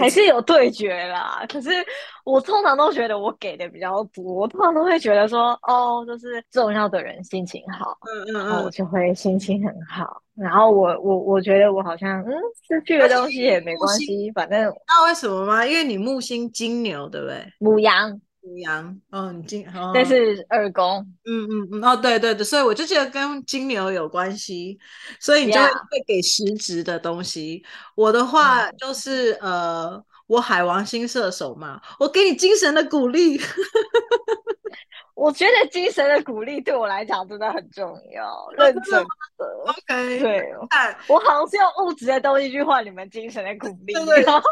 [0.00, 1.70] 还是有对决啦，可是
[2.24, 10.20] 我通常都觉得我给的比较多，我通常都会觉得说，哦，就是重要的人心情好，嗯嗯嗯，然后我就会心情很好。
[10.34, 12.32] 然后我我我觉得我好像嗯
[12.68, 15.64] 失去的东西也没关系，反正那为什么吗？
[15.64, 17.42] 因为你木星金牛对不对？
[17.58, 18.20] 母羊。
[18.46, 24.78] 牡羊，哦，你金，哦，但是二宫，嗯嗯嗯，哦，对对对，所以我就觉得跟金牛有关系，
[25.18, 25.68] 所以你就会
[26.06, 27.64] 给实质的东西。
[27.96, 33.40] 我的话就是，嗯、呃，我海王星射手嘛，我给你精神的鼓励。
[35.16, 39.06] 我觉得精神的鼓励对我来讲真的很重要，认真的。
[39.66, 40.54] OK，对，
[41.08, 44.46] 我好像是用物质的东西去换你们精神的鼓励，然后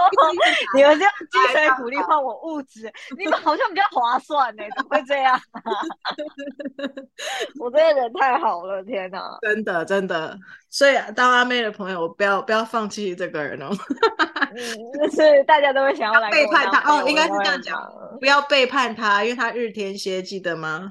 [0.75, 4.65] 你们就用精神的鼓励换我物质，你们好像比较划算呢？
[4.77, 5.39] 怎么会这样？
[7.61, 9.37] 我这个人太好了，天哪！
[9.43, 10.37] 真的真的，
[10.75, 13.69] 所以当阿妹的朋友，不要不要放弃这个人哦。
[13.71, 14.59] 嗯，
[14.99, 17.81] 就是大家都会想要来背叛他哦，应该是这样讲，
[18.19, 20.91] 不要背叛他，因为他日天蝎，记得吗？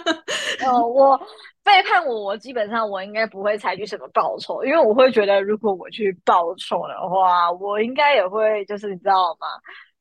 [0.68, 1.16] 哦，我
[1.62, 9.46] 背叛我，我基本上我应该不会采取什么报酬，因为我会觉得如果我去报仇的话，我应该也会就是你知道吗？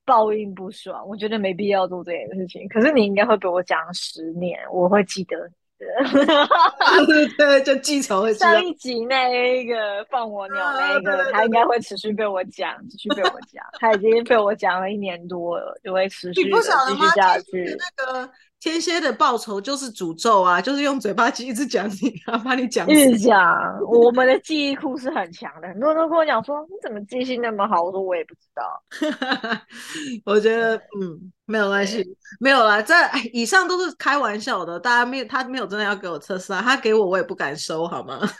[0.03, 2.67] 报应不爽，我觉得没必要做这件事情。
[2.67, 5.49] 可是你应该会被我讲十年，我会记得。
[7.37, 8.31] 对，就记仇。
[8.33, 13.63] 上一集那一个放我鸟那个，他应该会持续被我讲，持续被我讲。
[13.79, 17.77] 他已经被我讲了一年多了，就会持续的继续下去。
[17.97, 18.29] 那个。
[18.63, 23.77] 天蝎的报酬就是诅咒啊，就是用嘴巴一直讲你，然后把你讲一直讲。
[23.85, 27.83] 我们的记忆库是很强的，很多人都跟我讲说，你怎么记性那么好？
[27.83, 29.59] 我说我也不知道。
[30.23, 32.05] 我觉得嗯，没有关系，
[32.39, 32.81] 没有啦。
[32.81, 32.95] 这
[33.33, 38.21] 以上都是开玩笑的，大家没有，他没有真的要给我测试啊，他给我我也不敢收，好吗？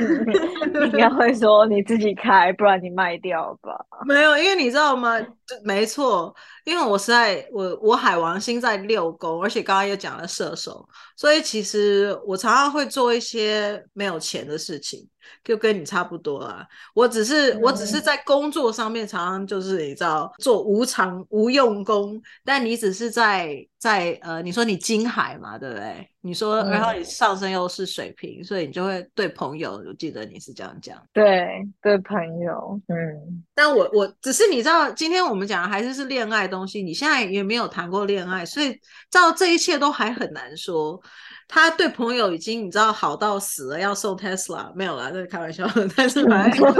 [0.00, 3.72] 你 应该会说你自己开，不然你卖掉吧。
[4.06, 5.14] 没有，因为你知道吗？
[5.62, 6.34] 没错。
[6.64, 15.06] 因为我是在我我海王星在六宫，而且刚刚又讲了射手，所以其实我常常会做一些没有钱的事情。
[15.42, 26.10] 就跟你差不多啦，我只是、嗯、我只是在工作上面常常就是你知道做无偿无用功，但你只是在在呃，你说你金海嘛，对不对？
[26.26, 31.46] 你说、嗯、然后你上升又是水瓶，所以你就会对朋友，我记得你是这样讲，对
[31.82, 33.44] 对朋友，嗯。
[33.54, 40.98] 但我我只是你知道，今天我们讲的还是是恋爱东西，你现在也没有谈过恋爱，所以照这一切都还很难说。
[41.46, 45.86] 他对朋友已经你知道好到死了，要送 Tesla 没有啦，这是开玩笑的。
[45.94, 46.74] 但是反正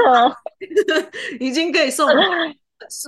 [1.39, 2.09] 已经可以送，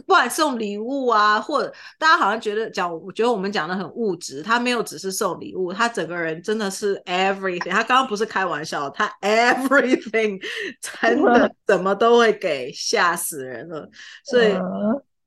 [0.07, 7.71] 不管送礼物啊，或者大家好像觉得讲，我觉得我们讲的很物质，他没有只是送礼物，他整个人真的是 everything。
[7.71, 10.41] 他刚刚不是开玩笑，他 everything
[11.03, 13.89] 真的怎么都会给，吓死人了，
[14.25, 14.55] 所以。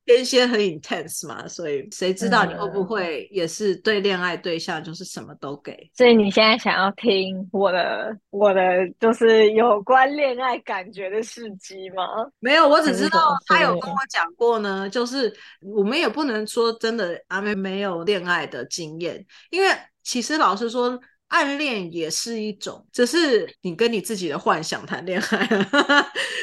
[0.10, 5.88] 天蝎很 intense 嘛，所以谁知道你会不会也是对恋爱对象就是什么都给？
[5.96, 8.62] 所以你现在想要听我的我的
[9.00, 12.04] 就是有关恋爱感觉的事迹吗？
[12.40, 14.90] 没有，我只知道他有跟我讲过呢。
[14.90, 19.70] 就是我们也不能说真的阿妹没有恋爱的经验，因为
[20.02, 25.48] 其实老实说，暗恋也是一种，只是你跟你自己的幻想谈恋爱。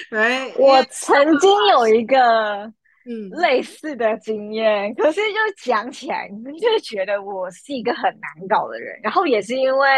[0.08, 2.72] 对， 我曾经有一个。
[3.08, 8.98] 嗯，类似的经验，可是就讲起来，你就觉得我是一个很难搞的人。
[9.00, 9.88] 然后也是因为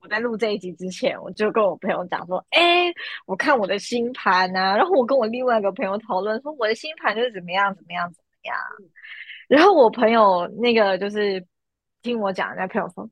[0.00, 2.94] 我在录这一集之前，我就跟我朋友讲说，哎、欸，
[3.26, 4.76] 我看我的星盘啊。
[4.76, 8.56] 然后我跟我另外一个朋友讨论说，我的星盘就是怎么样怎么样怎么样。
[9.48, 11.44] 然后我朋友那个就是
[12.00, 13.10] 听我讲，那朋友说，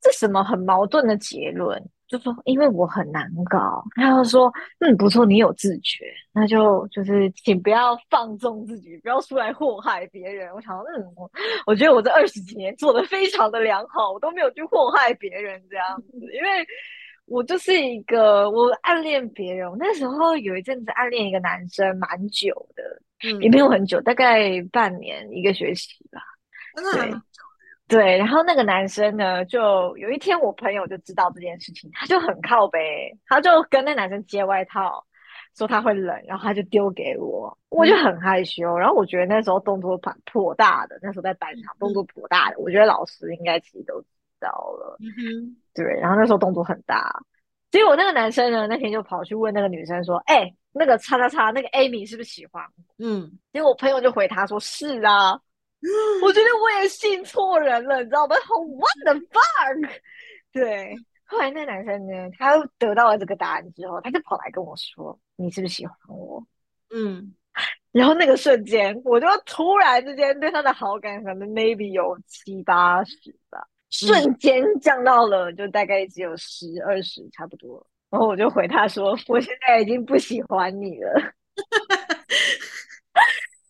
[0.00, 1.80] 这什么很矛盾的结论？
[2.08, 4.50] 就说因为我很难搞，他就说
[4.80, 10.50] 嗯不错，你有自觉，那就就是请不要放纵自己，不要出来祸害别人。
[10.54, 11.30] 我想说嗯，我
[11.66, 16.66] 我觉得我这二十几年做的非常的良好，我都没有去祸害别人这样子，因为
[17.26, 22.82] 我就是一个我暗恋别人，我那时候有一阵子暗恋一个男生蛮久的，
[23.28, 26.22] 嗯，也没有很久，大概半年一个学期吧，
[26.94, 27.12] 对。
[27.88, 35.02] 对，然后那个男生呢，就有一天我朋友就知道这件事情，他就很靠北，他就跟那男生借外套，
[35.56, 38.76] 说他会冷，然后他就丢给我，我就很害羞。
[38.76, 44.06] 然后我觉得那时候动作蛮颇大的，那时候在班上动作颇大的，我觉得老师应该其实都知
[44.38, 44.98] 道了。
[45.00, 47.10] 嗯哼，对，然后那时候动作很大，
[47.70, 52.62] 结果那个男生呢，那天就跑去问那个女生说：“哎，那个叉叉叉，那个 Amy 是不是喜欢？”
[53.00, 55.40] 嗯，结果我朋友就回他说：“是啊。”
[56.22, 60.00] 我觉得我也信错人了，你知道吗？What the fuck？
[60.50, 66.44] 对，后来那男生呢，他又得到了这个答案之后，他就跑来跟我说：“你是不是喜欢我？”
[66.90, 67.32] 嗯，
[67.92, 73.14] 然后那个瞬间，我就突然之间对他的好感可能 maybe 有七八十
[73.48, 77.86] 吧，瞬间降到了就大概只有十二十差不多。
[78.10, 81.32] 然后我就回他说：“我现在已经不喜欢你了。”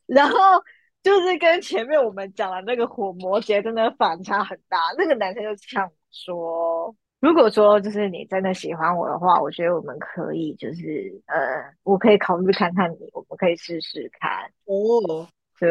[0.08, 0.36] 然后。
[1.02, 4.78] 就是跟前面我们讲的那个火摩羯真的反差很大。
[4.96, 11.36] 那个男生就呛说：“如果说就是你真的喜欢我的话，我觉得我们可以就是呃，
[11.82, 15.26] 我可以考虑看看你，我们可以试试看。”哦，
[15.58, 15.68] 对，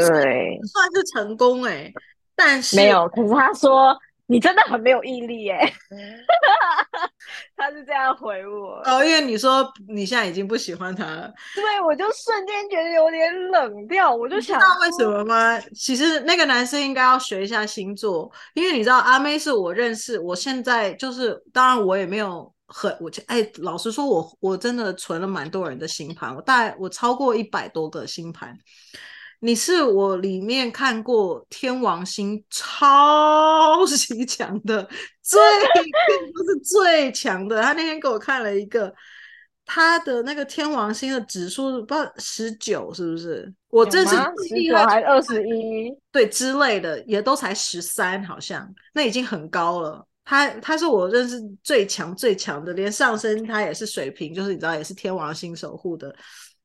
[0.66, 1.94] 算是成功哎、欸，
[2.36, 3.08] 但是没有。
[3.10, 3.98] 可是他说。
[4.30, 5.58] 你真的很没有毅力耶，
[7.56, 15.58] 他是这样回我哦，因为你说你现在已经不喜欢他了，对，我就瞬间觉得有点冷掉，我就想，知道为什么吗？
[15.74, 28.58] 其实那个男生应该要学一下星座，因为你知道阿妹是我认识，我现在就是，当然我也没有很，我哎，老实说我，我我真的存了蛮多人的星盘，我大概我超过一百多个星盘。
[29.40, 34.82] 你是我里面看过天王星超级强的，
[35.22, 35.40] 最
[36.34, 37.62] 不是最强的。
[37.62, 38.94] 他那天给我看了一个，
[39.66, 43.54] 他的那个天王星的指数不知道十九是不是？
[43.70, 44.16] 我这是
[44.48, 45.94] 十九还是二十一？
[46.12, 50.04] 对，之类的也都才十三，好像那已经很高了。
[50.24, 56.14] 他他是我认识最强最强的，连上升他也是水瓶，就是你知道也是天王星守护的。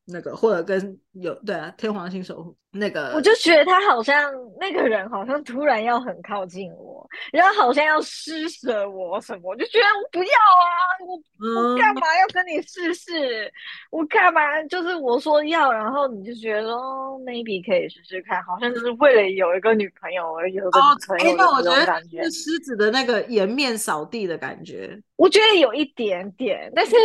[0.04, 10.74] 那个或者跟有对啊，天王星守护那个，我就觉得他好像那个人好像突然要很靠近我，然后好像要施舍我什么，我就觉得我不要啊，
[11.06, 13.52] 我、嗯、我干嘛要跟你试试？
[13.90, 26.96] 我干嘛就是我说要，然后你就觉得哦 maybe 可以试试看，好像就是为了有一个女朋友而有个女朋友的那种感觉，是狮子的那个颜面扫地的感觉，我觉得有一点点，但是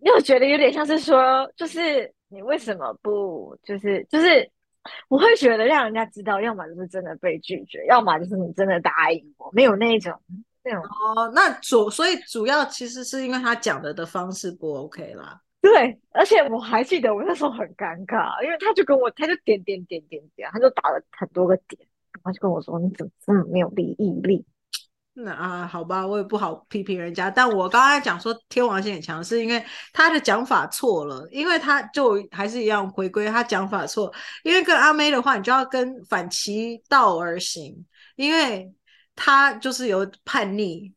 [0.00, 2.12] 又觉得有点像是说就是。
[2.30, 4.50] 你为什么不就是就是？
[5.08, 10.18] 我会觉得让人家知道，要么就是真的被拒绝，要么就是你真的答应我，没有那种
[10.64, 11.30] 那种哦。
[11.34, 15.38] 那主所以主要其实是因为他讲的的方式不 OK 啦。
[15.60, 24.46] 对，而且我还记得我那时候很尴尬，因为他就跟我他就点点点点点，他就打了很多个点，然后就跟我说：“你怎么这么没有力毅力？”
[25.12, 27.28] 那啊，好吧，我也不好批评人家。
[27.28, 34.10] 但我刚才讲说天王星很强，是因为他的讲法错了，因为他就还是一样回归他讲法错。
[34.44, 37.84] 因为跟阿妹的话，你就要跟反其道而行，
[38.14, 38.72] 因为
[39.16, 40.90] 他就是有叛逆，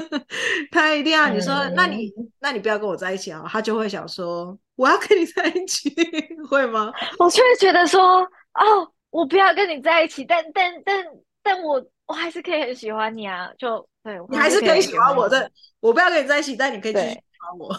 [0.70, 5.92] 他一定要你说，嗯、那你那你不要跟我在一起啊，他就会想说我要跟你在一起，
[6.48, 6.92] 会吗？
[7.18, 8.20] 我就会觉得说
[8.52, 11.04] 哦，我不要跟你在一起，但但但
[11.42, 11.82] 但我。
[12.10, 15.48] 我还是可以很喜欢你啊，就对，你还是可以喜欢我的，
[15.78, 17.72] 我不要跟你在一起，但你可以继续喜欢我。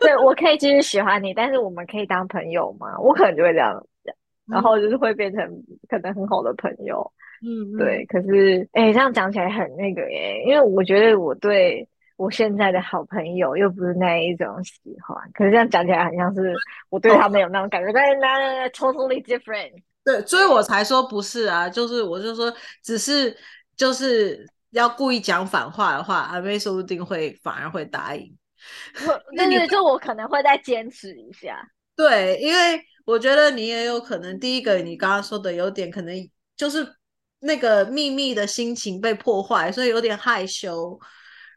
[0.00, 2.98] 对，我可以继续喜欢你，但是我们可以当朋友吗？
[2.98, 3.72] 我可能就会这样
[4.04, 4.12] 讲，
[4.50, 5.48] 然后就是会变成
[5.88, 7.08] 可能很好的朋友。
[7.46, 8.04] 嗯，对。
[8.06, 14.74] 可是，哎、欸，这样讲起来很那个耶，因为我觉得我对我现在的好朋友又不是那一种喜
[15.06, 16.52] 欢，可是这样讲起来很像是
[16.88, 19.70] 我对他们有那种感觉，但是那 totally different。
[20.04, 22.52] 对，所以我才说不是啊，就是我就说
[22.82, 23.36] 只是。
[23.80, 28.36] 就是要故意讲反话的话，阿妹说不定会反而会答应。
[29.32, 31.58] 那你，就我可能会再坚持一下。
[31.96, 36.14] 对，因为我觉得你也有可能，第一个你刚刚说的有点可能
[36.58, 36.86] 就是
[37.38, 41.00] 那个秘密的心情被破坏，所以有点害羞。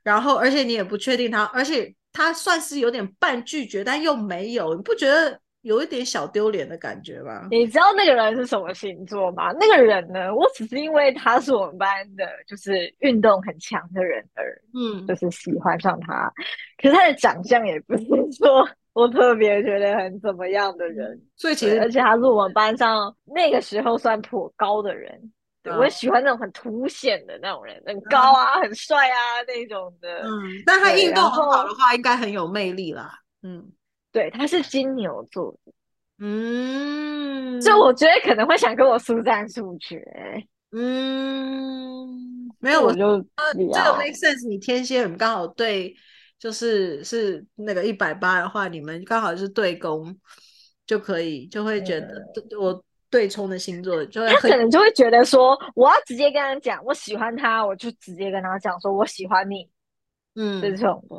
[0.02, 7.48] 然后，而且你也不确定他，而且他算是有点半拒绝，但又没有，你不觉得有一点小丢脸的感觉吧。
[7.50, 9.52] 你知道那个人是什么星座吗？
[9.60, 16.32] 那个人呢，我只是因为他是我们班的，就是运动很强的人而，嗯，就是喜欢上他。
[16.82, 18.06] 可是他的长相也不是
[18.38, 25.32] 说我特别觉得很怎么样的人，所以其实，而且他是我们班上那个时候算颇高的人。
[25.64, 30.10] 对，我也喜欢那种很凸显的那种人，很高啊，嗯、很帅啊那种的。
[30.24, 33.18] 嗯，但他运动很好的话，应该很有魅力啦。
[33.44, 33.66] 嗯，
[34.14, 35.74] 对，他是金牛座的。
[36.20, 40.02] 嗯，就我觉得可能会想跟我速战速决。
[40.72, 44.48] 嗯，没有，我就呃，这个 make sense。
[44.48, 45.94] 你天蝎很刚好对，
[46.40, 50.18] 就是是那个一百八的话，你们刚好是对攻，
[50.86, 52.84] 就可以就会觉得、嗯、我。
[53.14, 59.70] 对冲的星座，就会他可能就会觉得说，我要直接跟他讲，我喜欢他，我就直接跟他讲说，我喜欢你，
[60.34, 61.16] 嗯，这种的。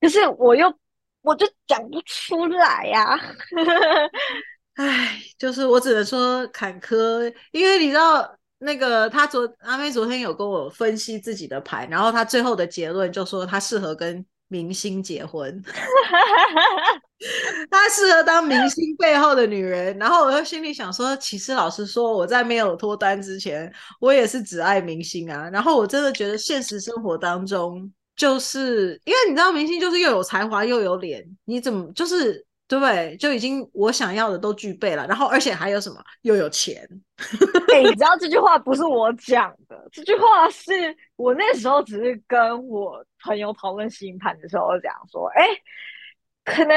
[0.00, 0.68] 可是我又，
[1.22, 3.20] 我就讲不出来呀、啊。
[4.74, 15.62] 唉，就是我只能说坎坷，因为你知道，那个他昨阿妹昨天有跟我分析自己的牌，然后他最后的结论就说他适合跟明星结婚。
[17.70, 25.50] 她适合当明星背后的女人，然后我又心里想说，其实老实说，我在没有脱单之前，我也是只爱明星啊。
[25.50, 33.16] 然后我真的觉得现实生活当中，就是因为你知道，明星就是又有才华又有脸，你怎么就是对不对？
[33.16, 35.96] 就已经我想要的都具备了，然后而且还有什么？
[36.20, 36.86] 又有钱。
[37.72, 45.46] 欸，你知道 这句话不是我讲的，这句话是我那时候只是跟我朋友讨论星盘的时候讲说，哎，
[46.44, 46.76] 可能。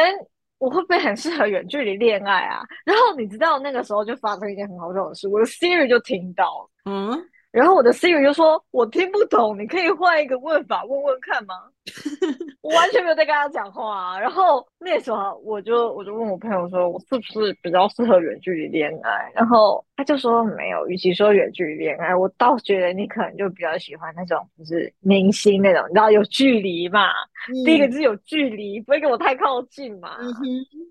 [0.59, 2.61] 我会不会很适合远距离恋爱啊？
[2.85, 7.11] 然后你知道那个时候就发生一件很好笑的事，我的 Siri 就听到，嗯，
[7.53, 11.53] 然后我的 Siri 就说：“我听不懂，你可以换一个问法问问看吗？”
[12.61, 14.19] 我完全没有在跟他讲话啊。
[14.19, 27.09] 然后那时候我就我就问我朋友说：“我是不是比较适合远距离恋爱？”然后他就说：“没有，与其说远距离恋爱，我倒觉得你可能就比较喜欢那种就是明星那种，你知道有距离嘛。”
[27.53, 30.17] 嗯、第一个就是有距离，不会跟我太靠近嘛。
[30.21, 30.33] 嗯、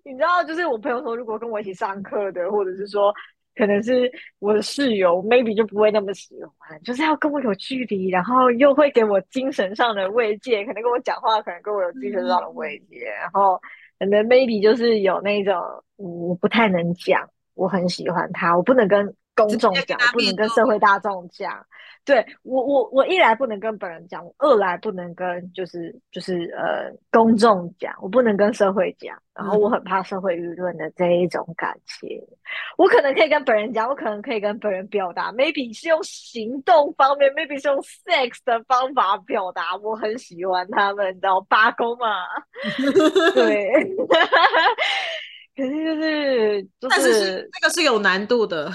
[0.05, 3.13] 你知道，就是我朋友说，如果跟我一起上课的，或者是说，
[3.55, 13.61] 可能是我的室友，maybe 就不会那么喜欢，就是要跟我有距离，然后又会给我精神上的慰藉，可能跟我讲话，可能跟我有精神上的慰藉，嗯、然后
[13.99, 15.61] 可能 maybe 就是有那种，
[15.97, 21.65] 我不太能讲，我很喜欢他，我不能跟公众讲，我不能跟社会大众讲。
[22.05, 32.09] 对我，我我一来不能跟本人讲，二来不能跟就是就是呃公众讲，我不能跟社会讲，然后我很怕社会舆论的这一种感情。
[32.19, 32.37] 嗯、
[32.77, 42.09] 我可能可以跟本人讲，我可能可以跟本人表达，maybe 是用行动方面，maybe 是用 sex 的方法表达，我很喜欢他们，你知道八公嘛？
[43.33, 43.71] 对，
[45.57, 48.71] 可是就是就是，但是那个是有难度的，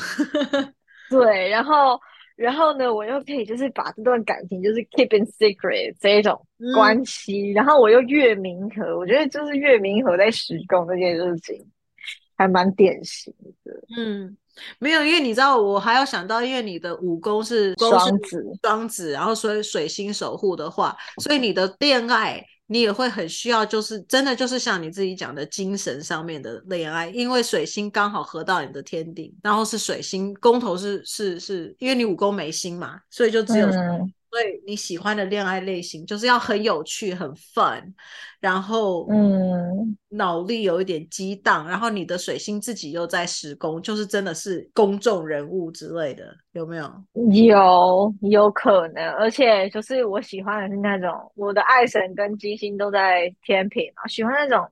[1.09, 1.99] 对，然后。
[2.38, 6.39] 然后呢，我又可以就是把这段感情就是 keep in secret 这一种
[6.75, 11.65] 关系，嗯、然后我又月明和，我觉得就是月明和在施工这件事情
[12.38, 13.73] 还蛮典型的。
[13.97, 14.38] 嗯，
[14.78, 22.45] 没有，因为你知道，我还要想到，因为你的武功是双子，双子，然后所以水星守护的话，所以你的恋爱。
[22.68, 33.68] 你也会很需要，就是真的就是像你自己讲的精神上面的恋爱，因为水星刚好合到你的天顶，然后是水星宫头是是是，因为你五宫没星嘛，所以就只有。
[34.30, 37.82] 嗯所以你喜欢的恋爱类型就是要很有趣、很 fun，
[38.41, 46.91] 然后嗯，脑力有一点激荡，然后你的水星自己又在施工，就是真的是公众人物之类的，有没有？
[47.32, 54.69] 有，有可能，而且就是我喜欢的是那种，我的爱神跟金星都在天平嘛，喜欢那种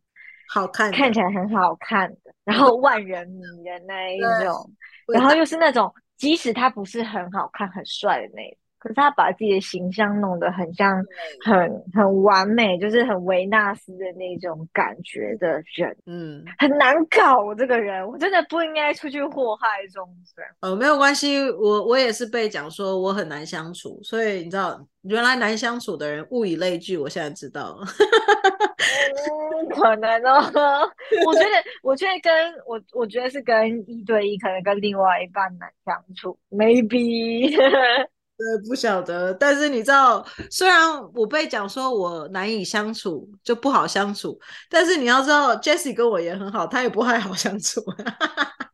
[0.49, 4.69] 好看、看起来很好看的，然后万人迷的那一种，
[5.13, 8.57] 然后又是那种即使他不是很好看、很帅的那种。
[8.85, 11.03] 可是他把自己的形象弄得很像
[11.43, 17.43] 很，很很完美，就是很维纳斯的那种感觉的人，嗯，很难搞。
[17.43, 20.45] 我这个人，我真的不应该出去祸害众生。
[20.61, 27.87] 哦，没有关系，我我也是被讲说我很难相处，所以你知道，原来难相处的人物以类聚，我现在知道了。
[29.17, 30.91] 嗯，可能哦。
[31.25, 31.49] 我觉得，
[31.81, 37.55] 我觉得跟我，我觉得是跟一对一，可能跟另外一半难相处，maybe。
[38.37, 44.37] 对，不晓得，但是你知道，虽然我被讲说我难以相处，就不好相处，
[44.69, 47.79] 但是你要知道，Jessie 跟我也很好，他也不太好相处，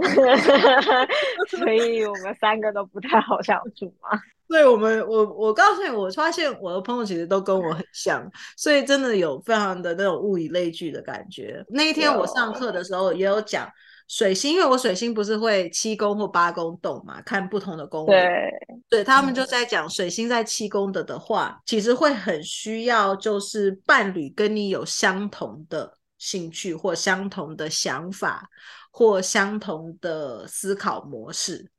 [1.49, 4.19] 所以我们三个都不太好相处嘛。
[4.49, 11.63] 对我们，我我告诉你，我发现我的朋友其实都跟我很像，所以真的有非常的那种物以类聚的感觉。
[11.69, 13.69] 那一天我上课的时候也有讲
[14.11, 18.13] 水星，因为我水星不是会七宫或八宫动嘛，看不同的宫位。
[18.13, 28.49] 对，对他们就在讲水星在七宫的的话，其实会很需要就是伴侣跟你有相同的兴趣或相同的想法
[28.91, 31.71] 或相同的思考模式。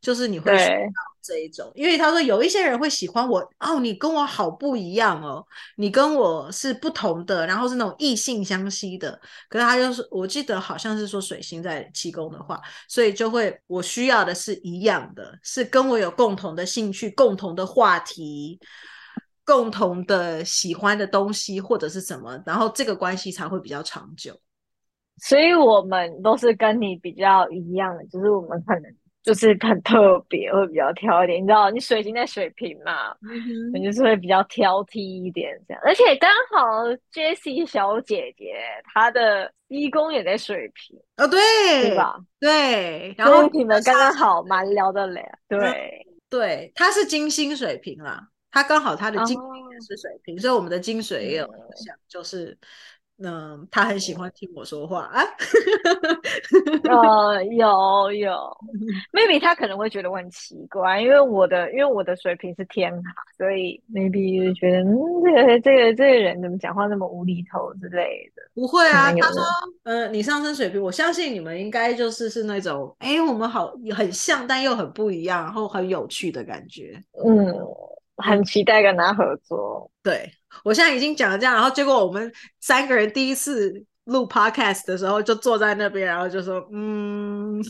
[0.00, 0.90] 就是你会需要
[1.26, 5.44] 这一种，因为他说有一些人会喜欢我哦，你跟我好不一样哦，
[5.76, 9.20] 你跟我是不同的，然后是那种异性相吸的。
[9.48, 18.60] 可是他就是，我记得好像是说水星在七宫的话，所以就会我需要的是一样的，是跟我有共同的兴趣、共同的话题、
[19.44, 24.38] 共同的喜欢的东西或者是什么，然后这个关系才会比较长久。
[25.18, 28.94] 所以我们都是跟你比较一样的，就是我们可能。
[29.26, 33.12] 就是很特别，会比较挑一点，你知道，你水星在水瓶嘛，
[33.74, 35.82] 嗯就是会比较挑剔一点这样。
[35.84, 38.54] 而且刚好 Jessie 小姐姐
[38.94, 41.40] 她的一宫也在水瓶，哦，对，
[41.88, 42.16] 对吧？
[42.38, 52.56] 对，然后你们刚刚好蛮聊得来，对、嗯、对，她是金星水瓶啦，她刚好她的金星也是水瓶，哦、所以我们的金水也有像，嗯、就是。
[53.18, 55.22] 嗯，他很喜欢听我说话啊。
[56.84, 58.32] 呃，有有，
[59.10, 64.94] maybe 他可能会觉得我很奇怪，因为我的因为我的水平是天哈，所以 maybe 觉得嗯，
[65.24, 68.42] 这个这个这个人怎么讲话那么无厘头之类的。
[68.54, 69.42] 不会啊，他说，
[69.84, 77.02] 嗯、呃，你上升水平，我相信你们应该就是是那种，哎，我们好很像，但又很不一样，然后很有趣的感觉。
[77.24, 77.54] 嗯。
[78.16, 79.90] 很期待跟他合作。
[80.02, 80.30] 对，
[80.64, 87.60] 我现在已经讲了这样，然后结果我们三个人第一次录 podcast 的时候，就坐在那边，然后就说：“嗯，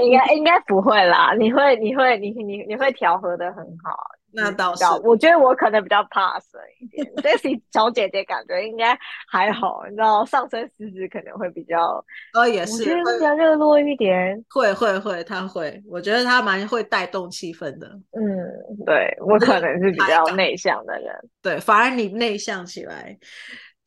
[0.00, 3.96] 应该应该不会啦，你会你会你你你会调和的很好。”
[4.32, 7.06] 那倒是，我觉得我可能比较怕水一点。
[7.16, 12.04] Jessie 小姐姐感觉应该还好，你知道，上升狮子可能会比较，
[12.34, 14.44] 哦，也是，我觉得比较热络一点。
[14.50, 17.88] 会会会，她会，我觉得她蛮会带动气氛的。
[18.12, 23.18] 嗯，对，我可能是比较内向的人，对，反而你内向起来。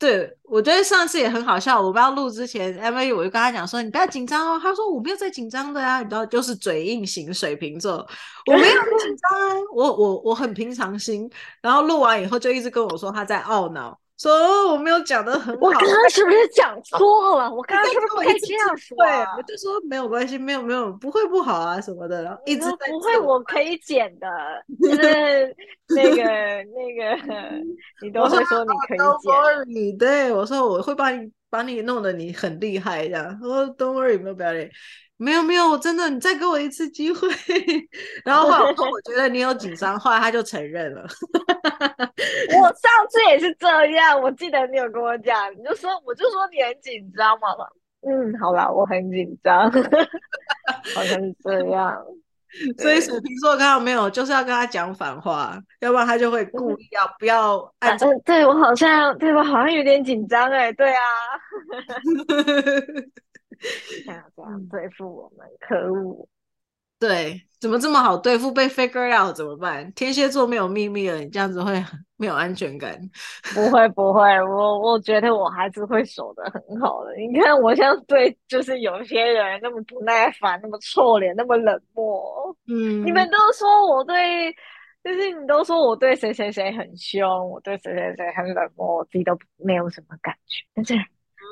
[0.02, 1.80] 对，我觉得上次也很好笑。
[1.80, 8.04] 我不要录之前，MV 我就跟他讲说：“你不要紧张哦。”他说：“我没有在紧张的啊。”你知道，就是嘴硬型水瓶座，
[8.50, 11.30] 我没有紧张啊，我我我很平常心。
[11.60, 13.96] 然后录完以后就一直跟我说他在懊恼。
[14.22, 17.52] 说我没有讲的很好，我刚刚是不是讲错了？
[17.52, 18.96] 我刚刚是不是不可以这样说？
[18.98, 22.22] 对，我就说没有关系，没有没有，不会不好啊什么的。
[22.22, 24.28] 然后一直在不会，我可以剪的，
[24.80, 25.56] 就是
[25.88, 26.22] 那个
[26.70, 27.52] 那个，
[28.00, 29.06] 你都会说你可以剪。
[29.06, 33.38] Don't worry，对我说我会帮你把你弄得你很厉害这样。
[33.38, 34.70] 说 Don't worry，没有不要脸。
[35.18, 37.28] 没有没有，我真的，你再给我一次机会。
[38.24, 41.02] 然后后来我觉得你有紧张，后来他就承认了。
[41.02, 47.48] 我上次也是这样，我记得你有跟我讲，你就说我就说你很紧张嘛。
[48.00, 49.70] 嗯，好啦，我很紧张，
[50.92, 52.04] 好像是这样。
[52.78, 61.00] 所以水瓶座看到没有，就是要跟他讲反话，要不然他就会故意要不要按对我好像对我好像有点紧张哎，对啊。
[64.04, 66.28] 想要这样对付我们，可恶！
[67.02, 68.52] 对，怎么这么好对付？
[68.52, 69.92] 被 figure out 怎么办？
[69.92, 71.84] 天蝎座没有秘密了，你这样子会
[72.16, 72.96] 没有安全感。
[73.52, 77.16] 不会不会，我我觉得我还是会守得很好的。
[77.16, 82.56] 你看我像对，就是有些人那么不耐烦，那么臭脸，那么冷漠。
[82.68, 84.54] 嗯，你们都说我对，
[85.02, 90.64] 就是你都说我对谁谁谁很凶，我对谁谁谁很冷漠，我自己都没有什么感觉。
[90.74, 90.94] 但是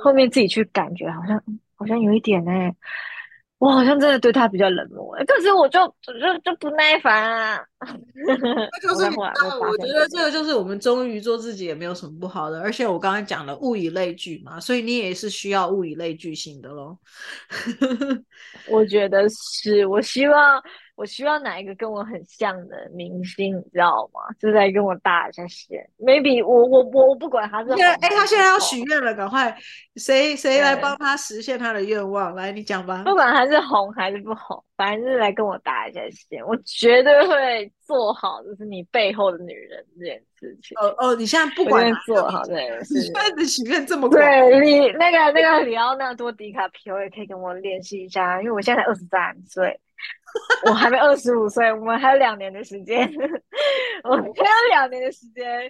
[0.05, 1.43] 后面自己去感觉，好像。
[1.81, 2.77] 好像有一点呢、欸，
[3.61, 7.63] 我好像真的对他比较冷漠，可是我就就就不耐烦啊。
[8.27, 8.35] 那
[8.81, 16.97] 就是你知道，我觉得这个就是我们终于做自己也没有什么不好的，而且我刚刚讲了物以类聚嘛，所以你也是需要物以类聚型的喽。
[18.67, 20.61] 我觉得是，我希望。
[21.01, 24.21] 我需要哪一个跟我很像的明星，你知道吗？
[24.39, 25.89] 就在跟我搭一下线。
[25.99, 29.57] Maybe 我我我不管他是哎、欸，他现在要许愿了，赶快
[29.97, 32.35] 谁谁来帮他实现他的愿望？
[32.35, 33.03] 来，你讲吧。
[33.07, 36.47] 不管他是红还是不红，反正就是来跟我搭一下线。
[36.47, 40.77] 我绝对会做好，就是你背后的女人这件事情。
[40.79, 44.21] 哦哦，你现在不管做好这件事，你开始许愿这么快？
[44.21, 49.81] 对你那个那个里奥纳多·迪卡皮欧也可以跟我联系一下，因为我现在才二十三岁。
[50.67, 53.01] 我还没二十五岁，我们还有两年的时间，
[54.05, 55.65] 我们还有两年的时间，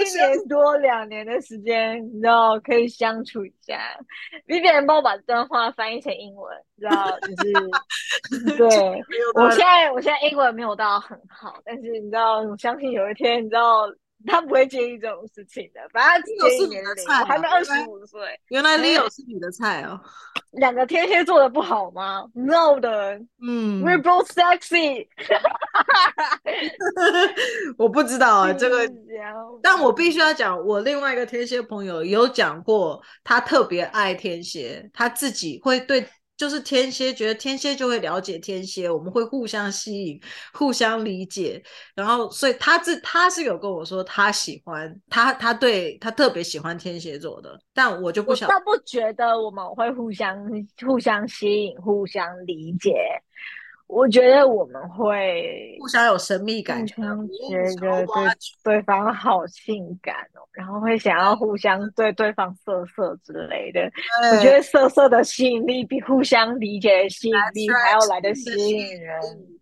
[0.00, 3.78] 一年多两年的时间，你知道可以相处一下。
[4.46, 8.66] Vivian 帮我把这段话翻译成英文，你知道就是 对
[9.34, 13.86] 我现在我现在英文没有到很好，但是你知道，我相信有一天，你知道。
[14.26, 18.20] 他不会介意这种事情的，反正只有一年的龄，我还没二十五岁。
[18.48, 20.00] 原来 Leo 是你的菜哦。
[20.52, 25.06] 两个天蝎座的不好吗？No 的，嗯，We're both sexy。
[27.76, 28.90] 我不知道啊， 这个，
[29.62, 36.08] 但我必须要讲，我另外一个天蝎朋友有讲过，他特别爱天蝎，他自己会对。
[36.36, 40.20] 就是天蝎，觉得天蝎就会了解天蝎，我们会互相吸引，
[40.52, 41.62] 互相理解。
[41.94, 48.48] 然后，所以他自他是有跟我说，他喜欢他，他对他特别喜欢天蝎座的，但我就不想。
[48.48, 50.36] 我倒不觉得我们会互相
[50.86, 52.92] 互相吸引，互相理解。
[53.88, 58.26] 我觉得我们会互相有神秘感，互相觉得对
[58.64, 63.88] 对方好性感哦，然后会想要互相对对方色色之类的。
[64.32, 69.20] 我觉得色色的吸引力比互相理解的吸引力还要来的吸引人。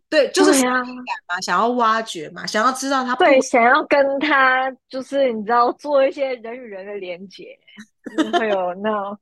[0.09, 3.15] 对，就是神秘感嘛，想要挖掘嘛，想要知道他。
[3.17, 7.59] 对，想要跟他就是你知道做一些人与人的连接，
[8.39, 9.19] 会有那种。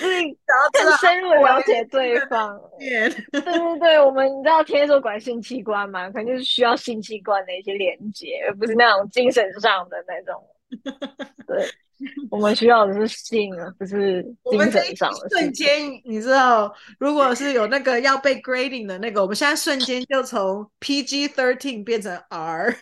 [0.00, 0.06] 嗯，
[0.44, 2.60] 然后更深入了解对方。
[2.78, 6.10] 对对对，我们你知道天蝎座管性器官嘛？
[6.10, 10.42] 肯定是需要性器官的一些连接，而不是那种精神上的那种。
[11.46, 11.64] 对，
[12.28, 14.20] 我们需要的是性，而不是
[14.50, 15.28] 精神上的。
[15.30, 22.76] 瞬间，你知道，如果是有那个要被 grading 的那个，我们现在瞬间就从 PG thirteen 变成 R。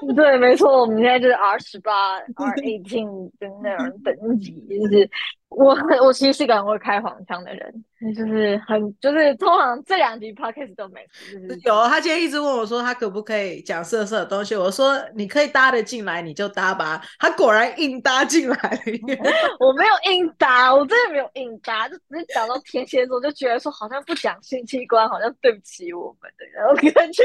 [0.14, 5.08] 对，没错，我们现在就是 R 十八、R eighteen 的那种 等级，就是。
[5.56, 5.72] 我
[6.02, 7.72] 我其实是个很会开黄腔的人，
[8.12, 11.40] 就是很就是通常这两集 podcast 都没事。
[11.42, 17.00] 就是、有他今天一直问我说他可不可以讲色色的东西，我说你可以搭的进来你就搭吧。
[17.20, 18.80] 他果然硬搭进来了。
[19.60, 26.66] 我没有硬搭，我真的没有硬搭，就只是讲到天蝎座，就觉得说好像不讲性器官，好像对不起我们的人。
[26.66, 27.22] 我感觉，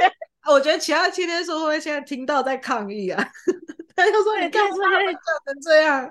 [0.51, 3.29] 我觉得其他七天蝎座会不会现在听到在抗议啊？
[3.95, 6.09] 他就说：“你干嘛会讲成这样？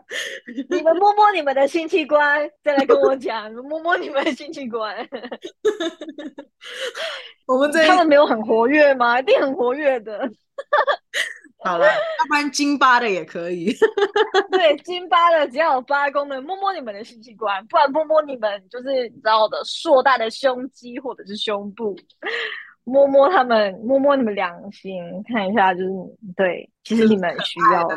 [0.69, 3.51] 你们摸摸你们的性器官，再来跟我讲。
[3.53, 4.95] 摸摸你们的性器官。
[7.49, 9.19] 我们这他们没有很活跃吗？
[9.19, 10.31] 一定很活跃的。
[11.65, 13.75] 好了，要不然金巴的也可以。
[14.51, 21.97] 对，金巴的只要有八功能，摸摸你们的性器官，不然摸摸你们就是你知道的硕大的胸肌或者是胸部。”
[22.89, 25.91] 摸摸他们，摸摸你们良心，看一下，就是
[26.37, 27.97] 对，其实你们需要的，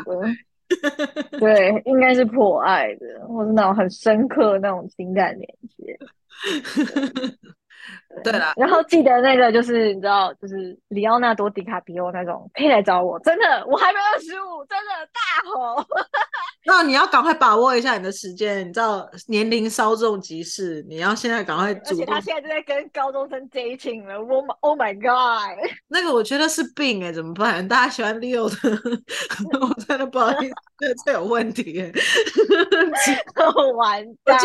[1.40, 5.98] 对，应该是破爱的，或者那种很深刻的那种情感连接。
[8.22, 15.20] 对了，然后记得那个就是你知道，就是里奥纳多·迪卡皮欧那种，可以来找我，真的，我还没二十五，真的大
[15.50, 15.84] 吼。
[16.64, 21.72] 那你要赶快把握一下你的时间，你知道年龄稍纵即逝，你要现在赶快。
[21.72, 25.58] 而且他现在正在跟高中生 dating 了，Oh my Oh my God！
[25.88, 27.66] 那个我觉得是病哎、欸，怎么办？
[27.66, 28.78] 大家喜欢 Leo 的，
[29.60, 34.38] 我真的不好意思，这这有问题哎、欸，完蛋。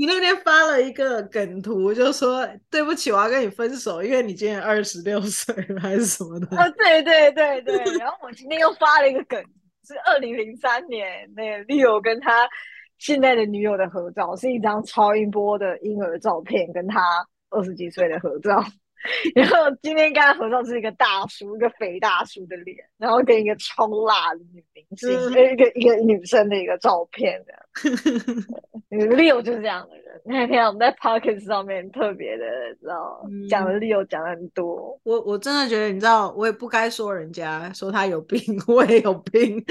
[0.00, 6.46] 你那天发了一个梗图，就说对不起，我要跟你分手，因为你今年二十六岁还是什么的。
[6.56, 7.76] 哦，对对对对。
[7.98, 9.38] 然后我今天又发了一个梗，
[9.86, 12.48] 是二零零三年那个 Leo 跟他
[12.96, 17.02] 现在的女友的合照，是一张超音波的婴儿照片，跟他
[17.50, 18.64] 二十几岁的合照。
[19.34, 27.60] 然后今天跟他合照是一个大叔，一个肥大叔的脸，然后跟一个超辣的女明星，嗯、一个一个女生的一个照片这样。
[28.90, 30.04] Leo 就是这样的人。
[30.24, 32.44] 那天我们在 Podcast 上面特别的，
[32.80, 34.98] 知道讲的 Leo 讲了很多。
[35.04, 39.62] 我我真的觉得，你知道，我也不该说人家说他有病，我也有病。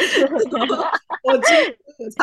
[1.24, 1.34] 我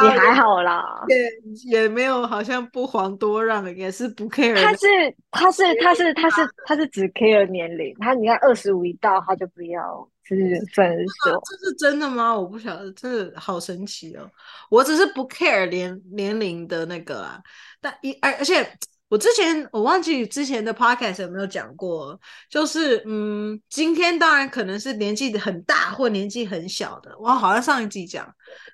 [0.05, 4.55] 也还好啦，也也没有好像不遑多让，也是不 care。
[4.57, 4.87] 他是
[5.31, 10.37] 他是他是他是他是只 care 年龄，他你看二十五一到他就不要，就是
[10.75, 11.41] 分手。
[11.45, 12.35] 这是真的吗？
[12.39, 14.31] 我不晓得，真的好神奇哦。
[14.71, 17.41] 我只是不 care 年年龄的那个啊，
[17.81, 18.69] 但一而而且。
[19.09, 22.19] 我之前我忘记之前的 podcast 有没有讲过，
[22.51, 28.29] 就是嗯，今天当然可能是年纪很大或年纪很小的，我好像上一季讲，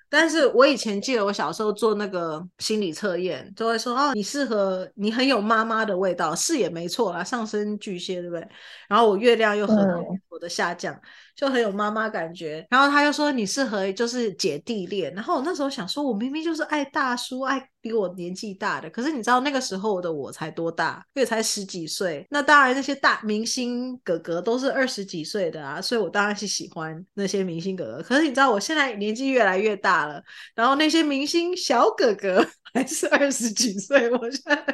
[0.09, 8.49] 但是我以前记得我小时候做那个心理测验，就会说哦，你适合，你很有妈妈的味道，是也没错啦，上升巨蟹对不对？
[8.89, 10.95] 然后我月亮又很好，我的下降。
[10.95, 11.01] 嗯
[11.35, 21.05] 就很有妈妈感觉，然后他又说你适合就是姐弟恋，然后我那时候想说，我明明就是爱大叔，爱比我年纪大的，可是你知道那个时候的我才多大？
[21.14, 28.03] 因为才十几岁，那当然那些大明星哥哥都是二十几岁的啊，所以我当然是喜欢那些明星哥哥。
[28.03, 30.22] 可是你知道我现在年纪越来越大了，
[30.55, 34.64] 然后那些明星小哥哥 还是二十几岁，我现在。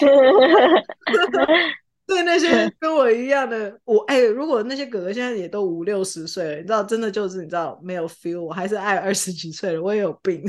[2.10, 10.42] 对那些跟我一样的我，哎，如果那些哥哥现在也都五六十岁了，你知道，真的就是你知道没有 feel，我还是爱二十几岁的，我也有病。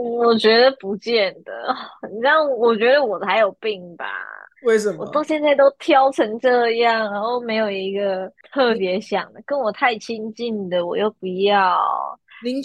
[0.00, 1.52] 我觉得不见得，
[2.08, 4.04] 你知道，我觉得我还有病吧？
[4.62, 5.04] 为什么？
[5.04, 11.80] 我到现在都挑成这样，然后没有一个特别想的，跟我太亲近的我又不要，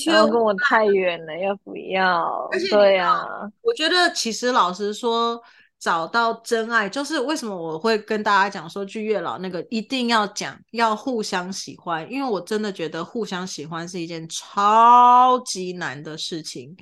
[0.05, 2.47] 然后跟我太远了又不要。
[2.69, 3.25] 对啊，
[3.63, 5.41] 我觉得其实老实说。
[5.83, 16.73] 找到真爱，就是为什么我会跟大家讲说，去月老那个一定要讲，要互相喜欢，因为我真的觉得互相喜欢是一件超级难的事情。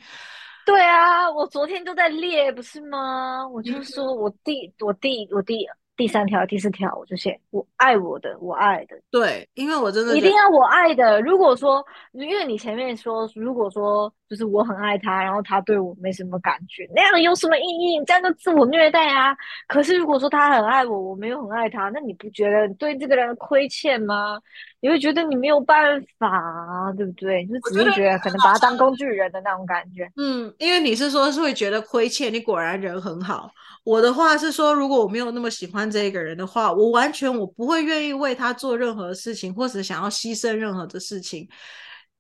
[0.68, 3.48] 对啊，我昨天都在列，不是吗？
[3.48, 5.68] 我就说我第我第我第。
[5.98, 8.96] 第三条、第四条，我就写我爱我的，我爱的。
[9.12, 11.22] 对，因为我真的一定要我爱的。
[11.22, 18.02] 如果说，因为你前面说，如果说就是我很爱他，然后他对我没什么感觉，那样有什么意义？
[18.08, 19.36] 这样就自我虐待啊。
[19.68, 24.40] 可是如果说他很爱我，我没有很爱他，那你不觉得对这个人亏欠吗？
[24.80, 27.46] 你会觉得你没有办法啊，对不对？
[27.46, 30.10] 就只是觉得可能把他当工具人的那种感觉。
[30.16, 33.52] 嗯，因为你是说是会觉得亏欠，你果然人很好。
[33.84, 41.50] 我的话是说，如果我没有那么喜欢这个人的话，我完全我不会愿意为他做任何事情，或者想要牺牲任何的事情。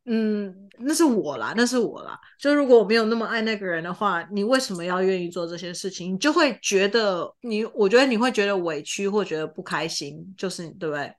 [0.05, 2.19] 嗯，那是我啦，那是我啦。
[2.39, 6.13] 就如果我没有那么爱那个人的话，你为什么要愿意做这些事情？
[6.13, 11.13] 你就会觉得你，我觉得你会觉得委屈或觉得不开心，就是对不对？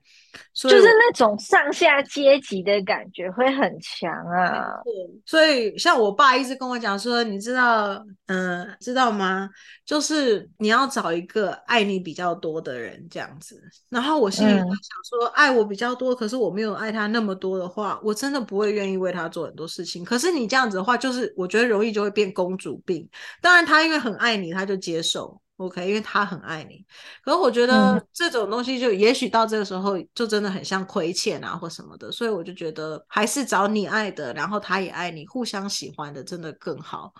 [0.53, 4.81] 就是那种上下阶级的感觉会很强啊，
[5.25, 7.93] 所以像我爸一直跟我讲说，你知道，
[8.27, 9.49] 嗯、呃，知道吗？
[9.85, 13.61] 就是你要找一个爱你比较多的人这样子。
[13.89, 20.03] 然后我心里想说，爱我比较多，可是我没有爱他那么多的话，我真的不会愿意为他做很多事情。
[20.03, 23.07] 可是你这样子的话，就是我觉得容易就会变公主病。
[23.41, 25.39] 当然，他因为很爱你，他就接受。
[25.57, 26.83] OK，因为他很爱你，
[27.23, 37.13] 可是我觉得这种东西就也许到这个时候就真的很像亏欠啊或什么的，所以我就觉得还是找你爱的，然后他也爱你，互相喜欢的真的更好，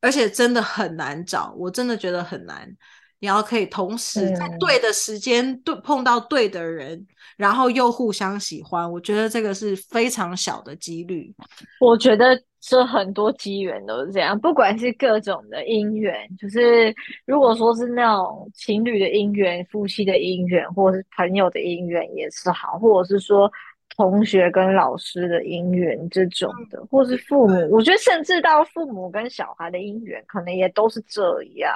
[0.00, 2.74] 而且真的很难找，我真的觉得很难。
[3.20, 7.06] 你要可以同时在对的时间对碰到对的人，
[7.36, 11.34] 然后又互相喜欢，我觉得这个是非常小的几率。
[11.80, 12.42] 我觉得。
[12.60, 16.94] 这很多机缘都是这样，不管是各种的姻缘，就是
[17.24, 23.50] 如果说是那种情侣的姻缘、夫妻的姻缘，或是朋友的姻缘也是好，或者是说
[23.96, 31.74] 同学跟老师的姻缘这种的，或是父母，我觉得甚至到父母跟小孩的姻缘，可能也都是这样。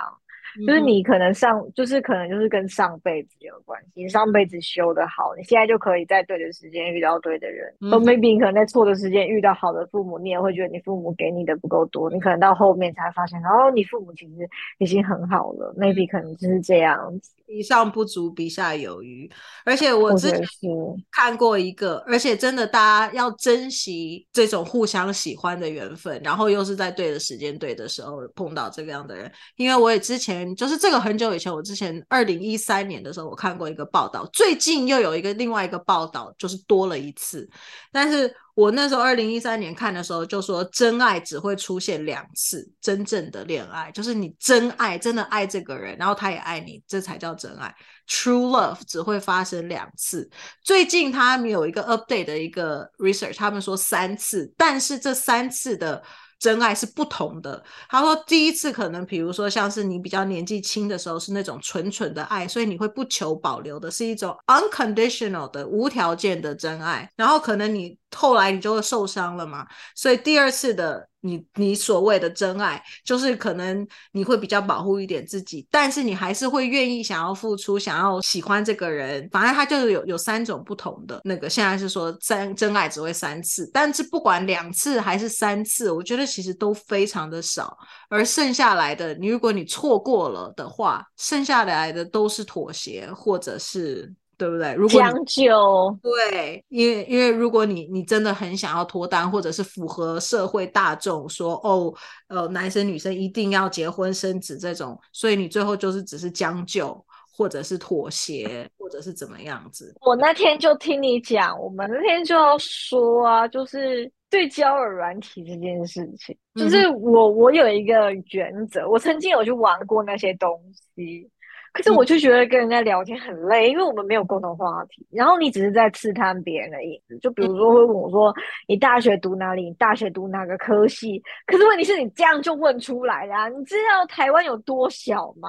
[0.66, 4.02] 就是你可能上，就是可能就是跟上辈子有关系。
[4.02, 7.72] 你上辈子修的好，你现在就可以在对的时间遇到对的人。
[7.80, 12.10] 或、嗯、maybe 你可能在错的时间遇到好的父母，你也会觉得你父母给你的不够多。
[12.10, 14.48] 你可能到后面才发现，然后你父母其实
[14.78, 15.74] 已经很好了。
[15.78, 17.32] maybe 可能就是这样子。
[17.44, 19.30] 比上不足，比下有余。
[19.66, 20.70] 而且我之前
[21.10, 29.30] 看过一个，而且真的，大家要珍惜这种互相喜欢的缘分，然后又是在对的时间、对的时候碰到这个样的人。
[29.56, 37.48] 因为我也之前就是这个很久以前，我之前二零一三年的时候，我看过一个报道，最近又有一个另外一个报道，就是多了一次，
[37.90, 38.34] 但是。
[38.54, 47.74] 我那时候二零一三年看的时候，就说真爱只会出现两次，真正的恋爱就是你真爱，真的爱这个人，然后他也爱你，这才叫真爱。
[48.06, 50.28] True love 只会发生两次。
[50.62, 56.02] 最近他们有一个 update 的一个 research，他们说三次，但是这三次的。
[56.42, 57.62] 真爱是不同的。
[57.88, 67.08] 他说，第一次可能，比如说像是你比较年纪轻的时候，是那种纯纯的爱，所以你会不求保留的，是一种 unconditional 的无条件的真爱。
[67.14, 69.64] 然后可能你后来你就会受伤了嘛，
[69.94, 71.08] 所以第二次的。
[71.22, 79.26] 你你所谓的真爱，就是可能你会比较保护一点自己，但是你还是会愿意想要付出，想要喜欢这个人。
[79.30, 81.48] 反正他就是有有三种不同的那个。
[81.48, 87.76] 现在是说真真爱只会三次，但是不管两次还是三次，我觉得其实都非常的少。
[88.08, 94.74] 而剩下来的，你如果你错过了的话，剩下来的都是妥协或者是对不对？
[94.74, 101.94] 如果将就，对，因为因为如果你你真的很想要脱单，或者是符合社会大众说哦，
[102.28, 107.04] 呃，男生女生一定要结婚生子这种，所以你最后就是只是将就，
[107.36, 109.94] 或者是妥协，或者是怎么样子。
[110.00, 120.50] 我那天就听你讲，我们那天就要说啊，就是对交友软体这件事情，就是我我有一个原则，我曾经有去玩过那些东
[120.96, 121.30] 西。
[121.72, 125.06] 可是我就觉得跟人家聊天很累，因为我们没有共同话题。
[125.10, 128.34] 然后你只是在刺探别人的意思，就比如说会问我说
[128.68, 129.64] ：“你大学读哪里？
[129.64, 133.48] 你大学读哪个科系？”可是问题是你这样就问出来啦。
[133.48, 135.48] 你知道台湾有多小吗？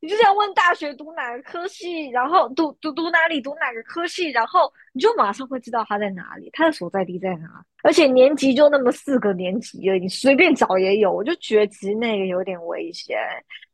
[0.00, 7.73] 你就是要问大学读哪个科系，然后读读读哪里读哪个科系，然后你就马上会知道他在哪里，他的所在地在哪里。
[7.84, 11.12] 而且年级就那么四个年级而已，你随便找也有。
[11.12, 13.18] 我就觉得其实那个有点危险，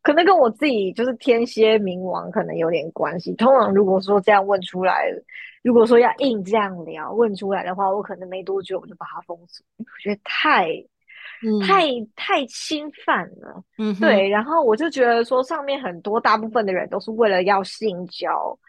[0.03, 3.33] 可能跟我自己就是天蝎冥王可能有点关系。
[3.35, 5.05] 通常如果说这样问出来，
[5.63, 10.67] 如果说要硬这样聊问出来的话，我可能没多久我就把它封锁，我觉得太、
[11.45, 11.87] 嗯、太
[12.17, 13.63] 太侵犯了。
[13.77, 14.27] 嗯，对。
[14.27, 18.59] 然后我就觉得说，上面很多大部分的人都是为了要性交。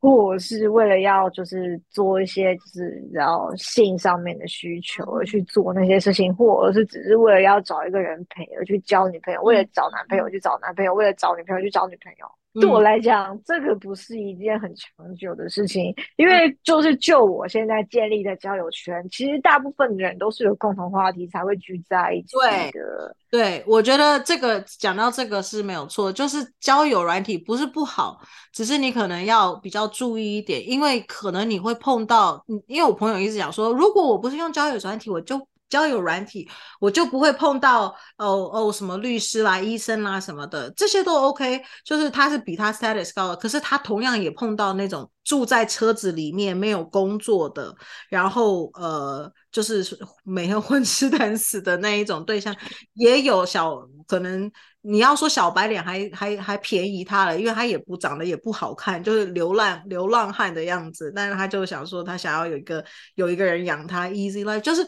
[0.00, 12.39] 或是为了要就是做一些就是然后性上面的需求而去做那些事情，或者是只是为了要找一个人陪而去交女朋友，为了找男朋友去找男朋友，为了找女朋友去找女朋友。
[12.52, 22.36] 对我来讲，这个不是一件很长久的事情，因为就是就我现在建立的交友圈，其实大部分人都是有共同话题才会聚在一起
[22.72, 23.14] 的。
[23.30, 28.20] 对，对，我觉得这个讲到这个是没有错，就是交友软体不是不好，
[28.52, 35.40] 只是你可能要比较注意一点，因为可能你会碰到，因为我朋友一直讲说，如果我不是用交友软体，我就。
[35.70, 36.46] 交友软体，
[36.80, 37.86] 我就不会碰到
[38.18, 41.62] 哦哦什么律师啦、医生啦什么的，这些都 OK。
[41.84, 47.74] 就是他是比他 status 高的，可是他同样也碰到那种住在车子里面没有工作的，
[48.08, 49.86] 然后呃，就是
[50.24, 52.54] 每天混吃等死的那一种对象，
[52.94, 53.76] 也有小
[54.08, 54.50] 可能
[54.82, 64.84] 你要说小白脸还还还便宜他了，因为他也不长得也不好看，就是流浪流浪汉的样子，但是他就想说他想要有一个有一个人养他 easy life，就是。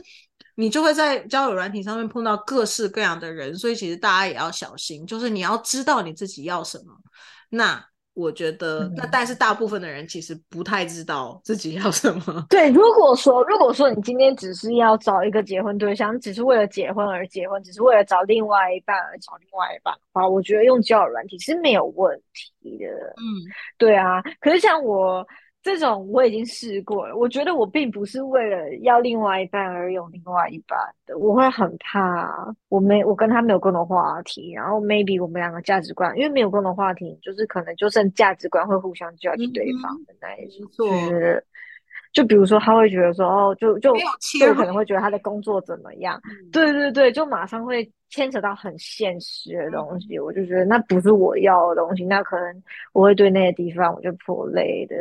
[0.63, 6.95] 你就会在交友软体上面碰到各式各样的人，所以其实大家也要小心，就是你要知道你自己要什么。
[7.51, 7.85] 那
[8.15, 12.47] 我觉得，那、嗯、但是大部分的人其实不太知道自己要什么。
[12.49, 22.17] 对，如果说如果说你今天只是要找一个结婚对象，只是为了结婚而结婚，只是为了找另外一半而找另外一半的话，我觉得用交友软体是没有问
[22.63, 22.87] 题的。
[22.87, 23.21] 嗯，
[23.77, 24.23] 对啊。
[24.41, 25.27] 可是像我。
[25.63, 41.45] 这种我已经试过了，我觉得我并不是为了要另外一半而用另外一半的，我会很怕，我没我跟他没有共同话题，然后 maybe 我们两个价值观，因为没有共同话题，就是可能就剩价值观会互相 judge 对方的那一种，就是
[42.13, 43.95] 就比如说他会觉得说哦，就就
[44.41, 54.97] 就可能会觉得他的工作怎么样，嗯、对对对，就马上会牵扯到很现实的东西，嗯、我就觉得那不是我要的东西，那可能我会对那些地方我就颇累的。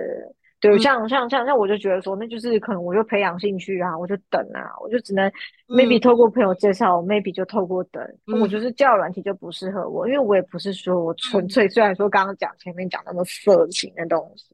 [0.62, 5.28] 对，像像像像，我就觉得说，那就是可能我就培养兴趣啊，我就等啊，我就只能
[5.68, 8.00] maybe 透过朋友介绍、嗯、，maybe 就透过等。
[8.28, 14.46] 嗯、我就是交友软体就不适合我，因为我也不是说我纯粹，虽然说刚刚讲前面讲那么色情的东西，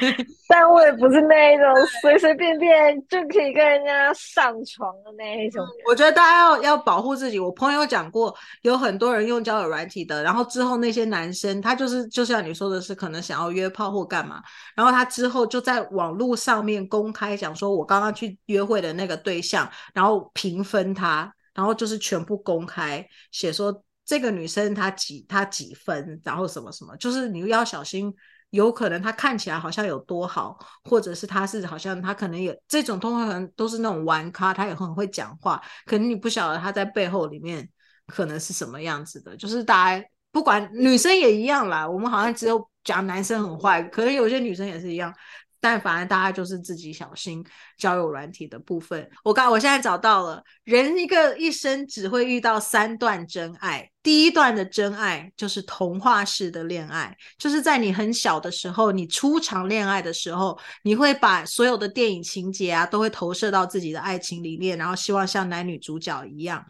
[0.46, 1.64] 但我也不是那一种
[2.02, 5.72] 随随便便就可以跟人家上床的那一种、嗯。
[5.88, 7.38] 我觉得大家要要保护自己。
[7.38, 14.42] 我朋友讲过，有很多人用交友软体的，然后之后那些男生他就是就像你说的是，可能想要约炮或干嘛，
[14.74, 15.45] 然后他之后。
[15.46, 28.14] 就在网络上面公开讲说，我刚刚去约会的那个对象，然后评分他，然后就是全部公开写说这个女生她几她几分，然后什么什么，就是你要小心，
[28.50, 37.68] 有可能她看起来好像有多好，或者是她是好像她可能也这种通常都是那种玩咖，她也很会讲话，可能你不晓得她在背后里面
[38.06, 40.06] 可能是什么样子的，就是大家
[40.36, 42.68] 不管女生也一样啦，我们好像只有。
[42.86, 45.12] 讲男生很坏，可能有些女生也是一样，
[45.58, 47.44] 但反正大家就是自己小心
[47.76, 49.10] 交友软体的部分。
[49.24, 53.90] 我刚我现在找到了，人一个一生只会遇到三段真爱。
[54.06, 66.64] 第一段的真爱就是童话式的恋爱，就是在你很小的时候，你初尝恋爱的时候，你会把所有的电影情节啊，都会投射到自己的爱情里面，然后希望像男女主角一样，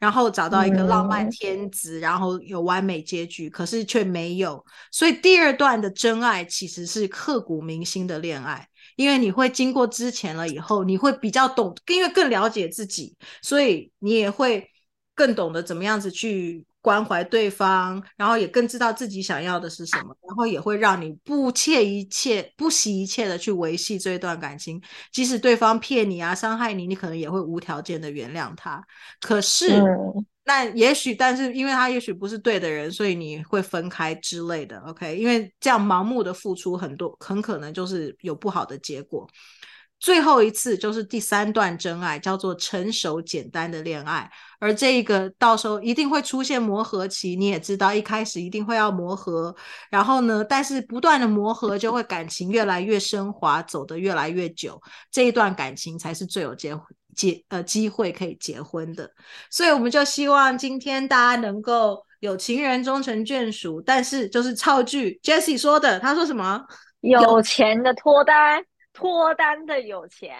[0.00, 4.64] 然后找到一个浪漫天子，然后有完美结局，可是却没有。
[4.90, 8.66] 所以第二段的真爱其实是刻骨铭心的恋爱，
[8.96, 14.66] 因为你会经过之前了以后，你会比较懂，因为更了解自己，所以你也会
[15.14, 16.64] 更懂得怎么样子去。
[16.88, 24.80] 关怀对方，然后也更知道自己想要的是什么，然后也会让你不切一切、不惜一切的去维系这一段感情，
[25.12, 28.82] 即使对方骗你啊、伤害你，你可能也会无条件的原谅他。
[29.20, 34.78] 可是，嗯、那也许，但是因为他也许不是对的人，所以你会分开之类的。
[34.86, 39.28] OK，因为这样盲目的付出很多，很可能就是有不好的结果。
[40.00, 44.30] 最后一次就是第三段真爱，叫做成熟简单的恋爱，
[44.60, 49.54] 而这一个到时候一定会出现磨合期，你也知道，一开始一定会要磨合，
[49.90, 54.80] 然后呢，但是不断的磨合就会感情越来越升华，走得越来越久，
[55.10, 56.78] 这一段感情才是最有结
[57.16, 59.10] 结呃机会可以结婚的，
[59.50, 66.64] 所以我们就希望今天大家能够有情人终成眷属，但是就是造句 Jessie 说的，他说什么？
[67.00, 68.62] 有钱的脱单。
[68.98, 70.36] 脱单的有钱，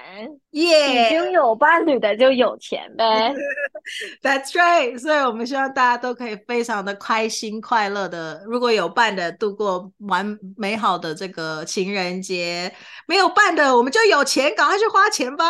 [0.51, 1.07] 耶！
[1.07, 3.33] 已经有伴侣的就有钱呗。
[4.21, 4.99] That's right。
[4.99, 12.75] 所以我们希望大家都可以非常的开心快乐的，如果有伴的度过完美好的这个情人节，
[13.07, 15.45] 没有伴的我们就有钱，赶快去花钱吧。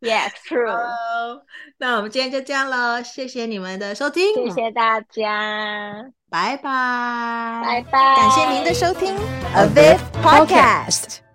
[0.00, 1.42] Yes, true。
[1.78, 6.62] 那我们今天就这样了，谢谢你们的收听，谢谢大家，拜拜，
[7.64, 9.14] 拜拜，感谢您的收听
[9.54, 11.25] ，A Viv Podcast。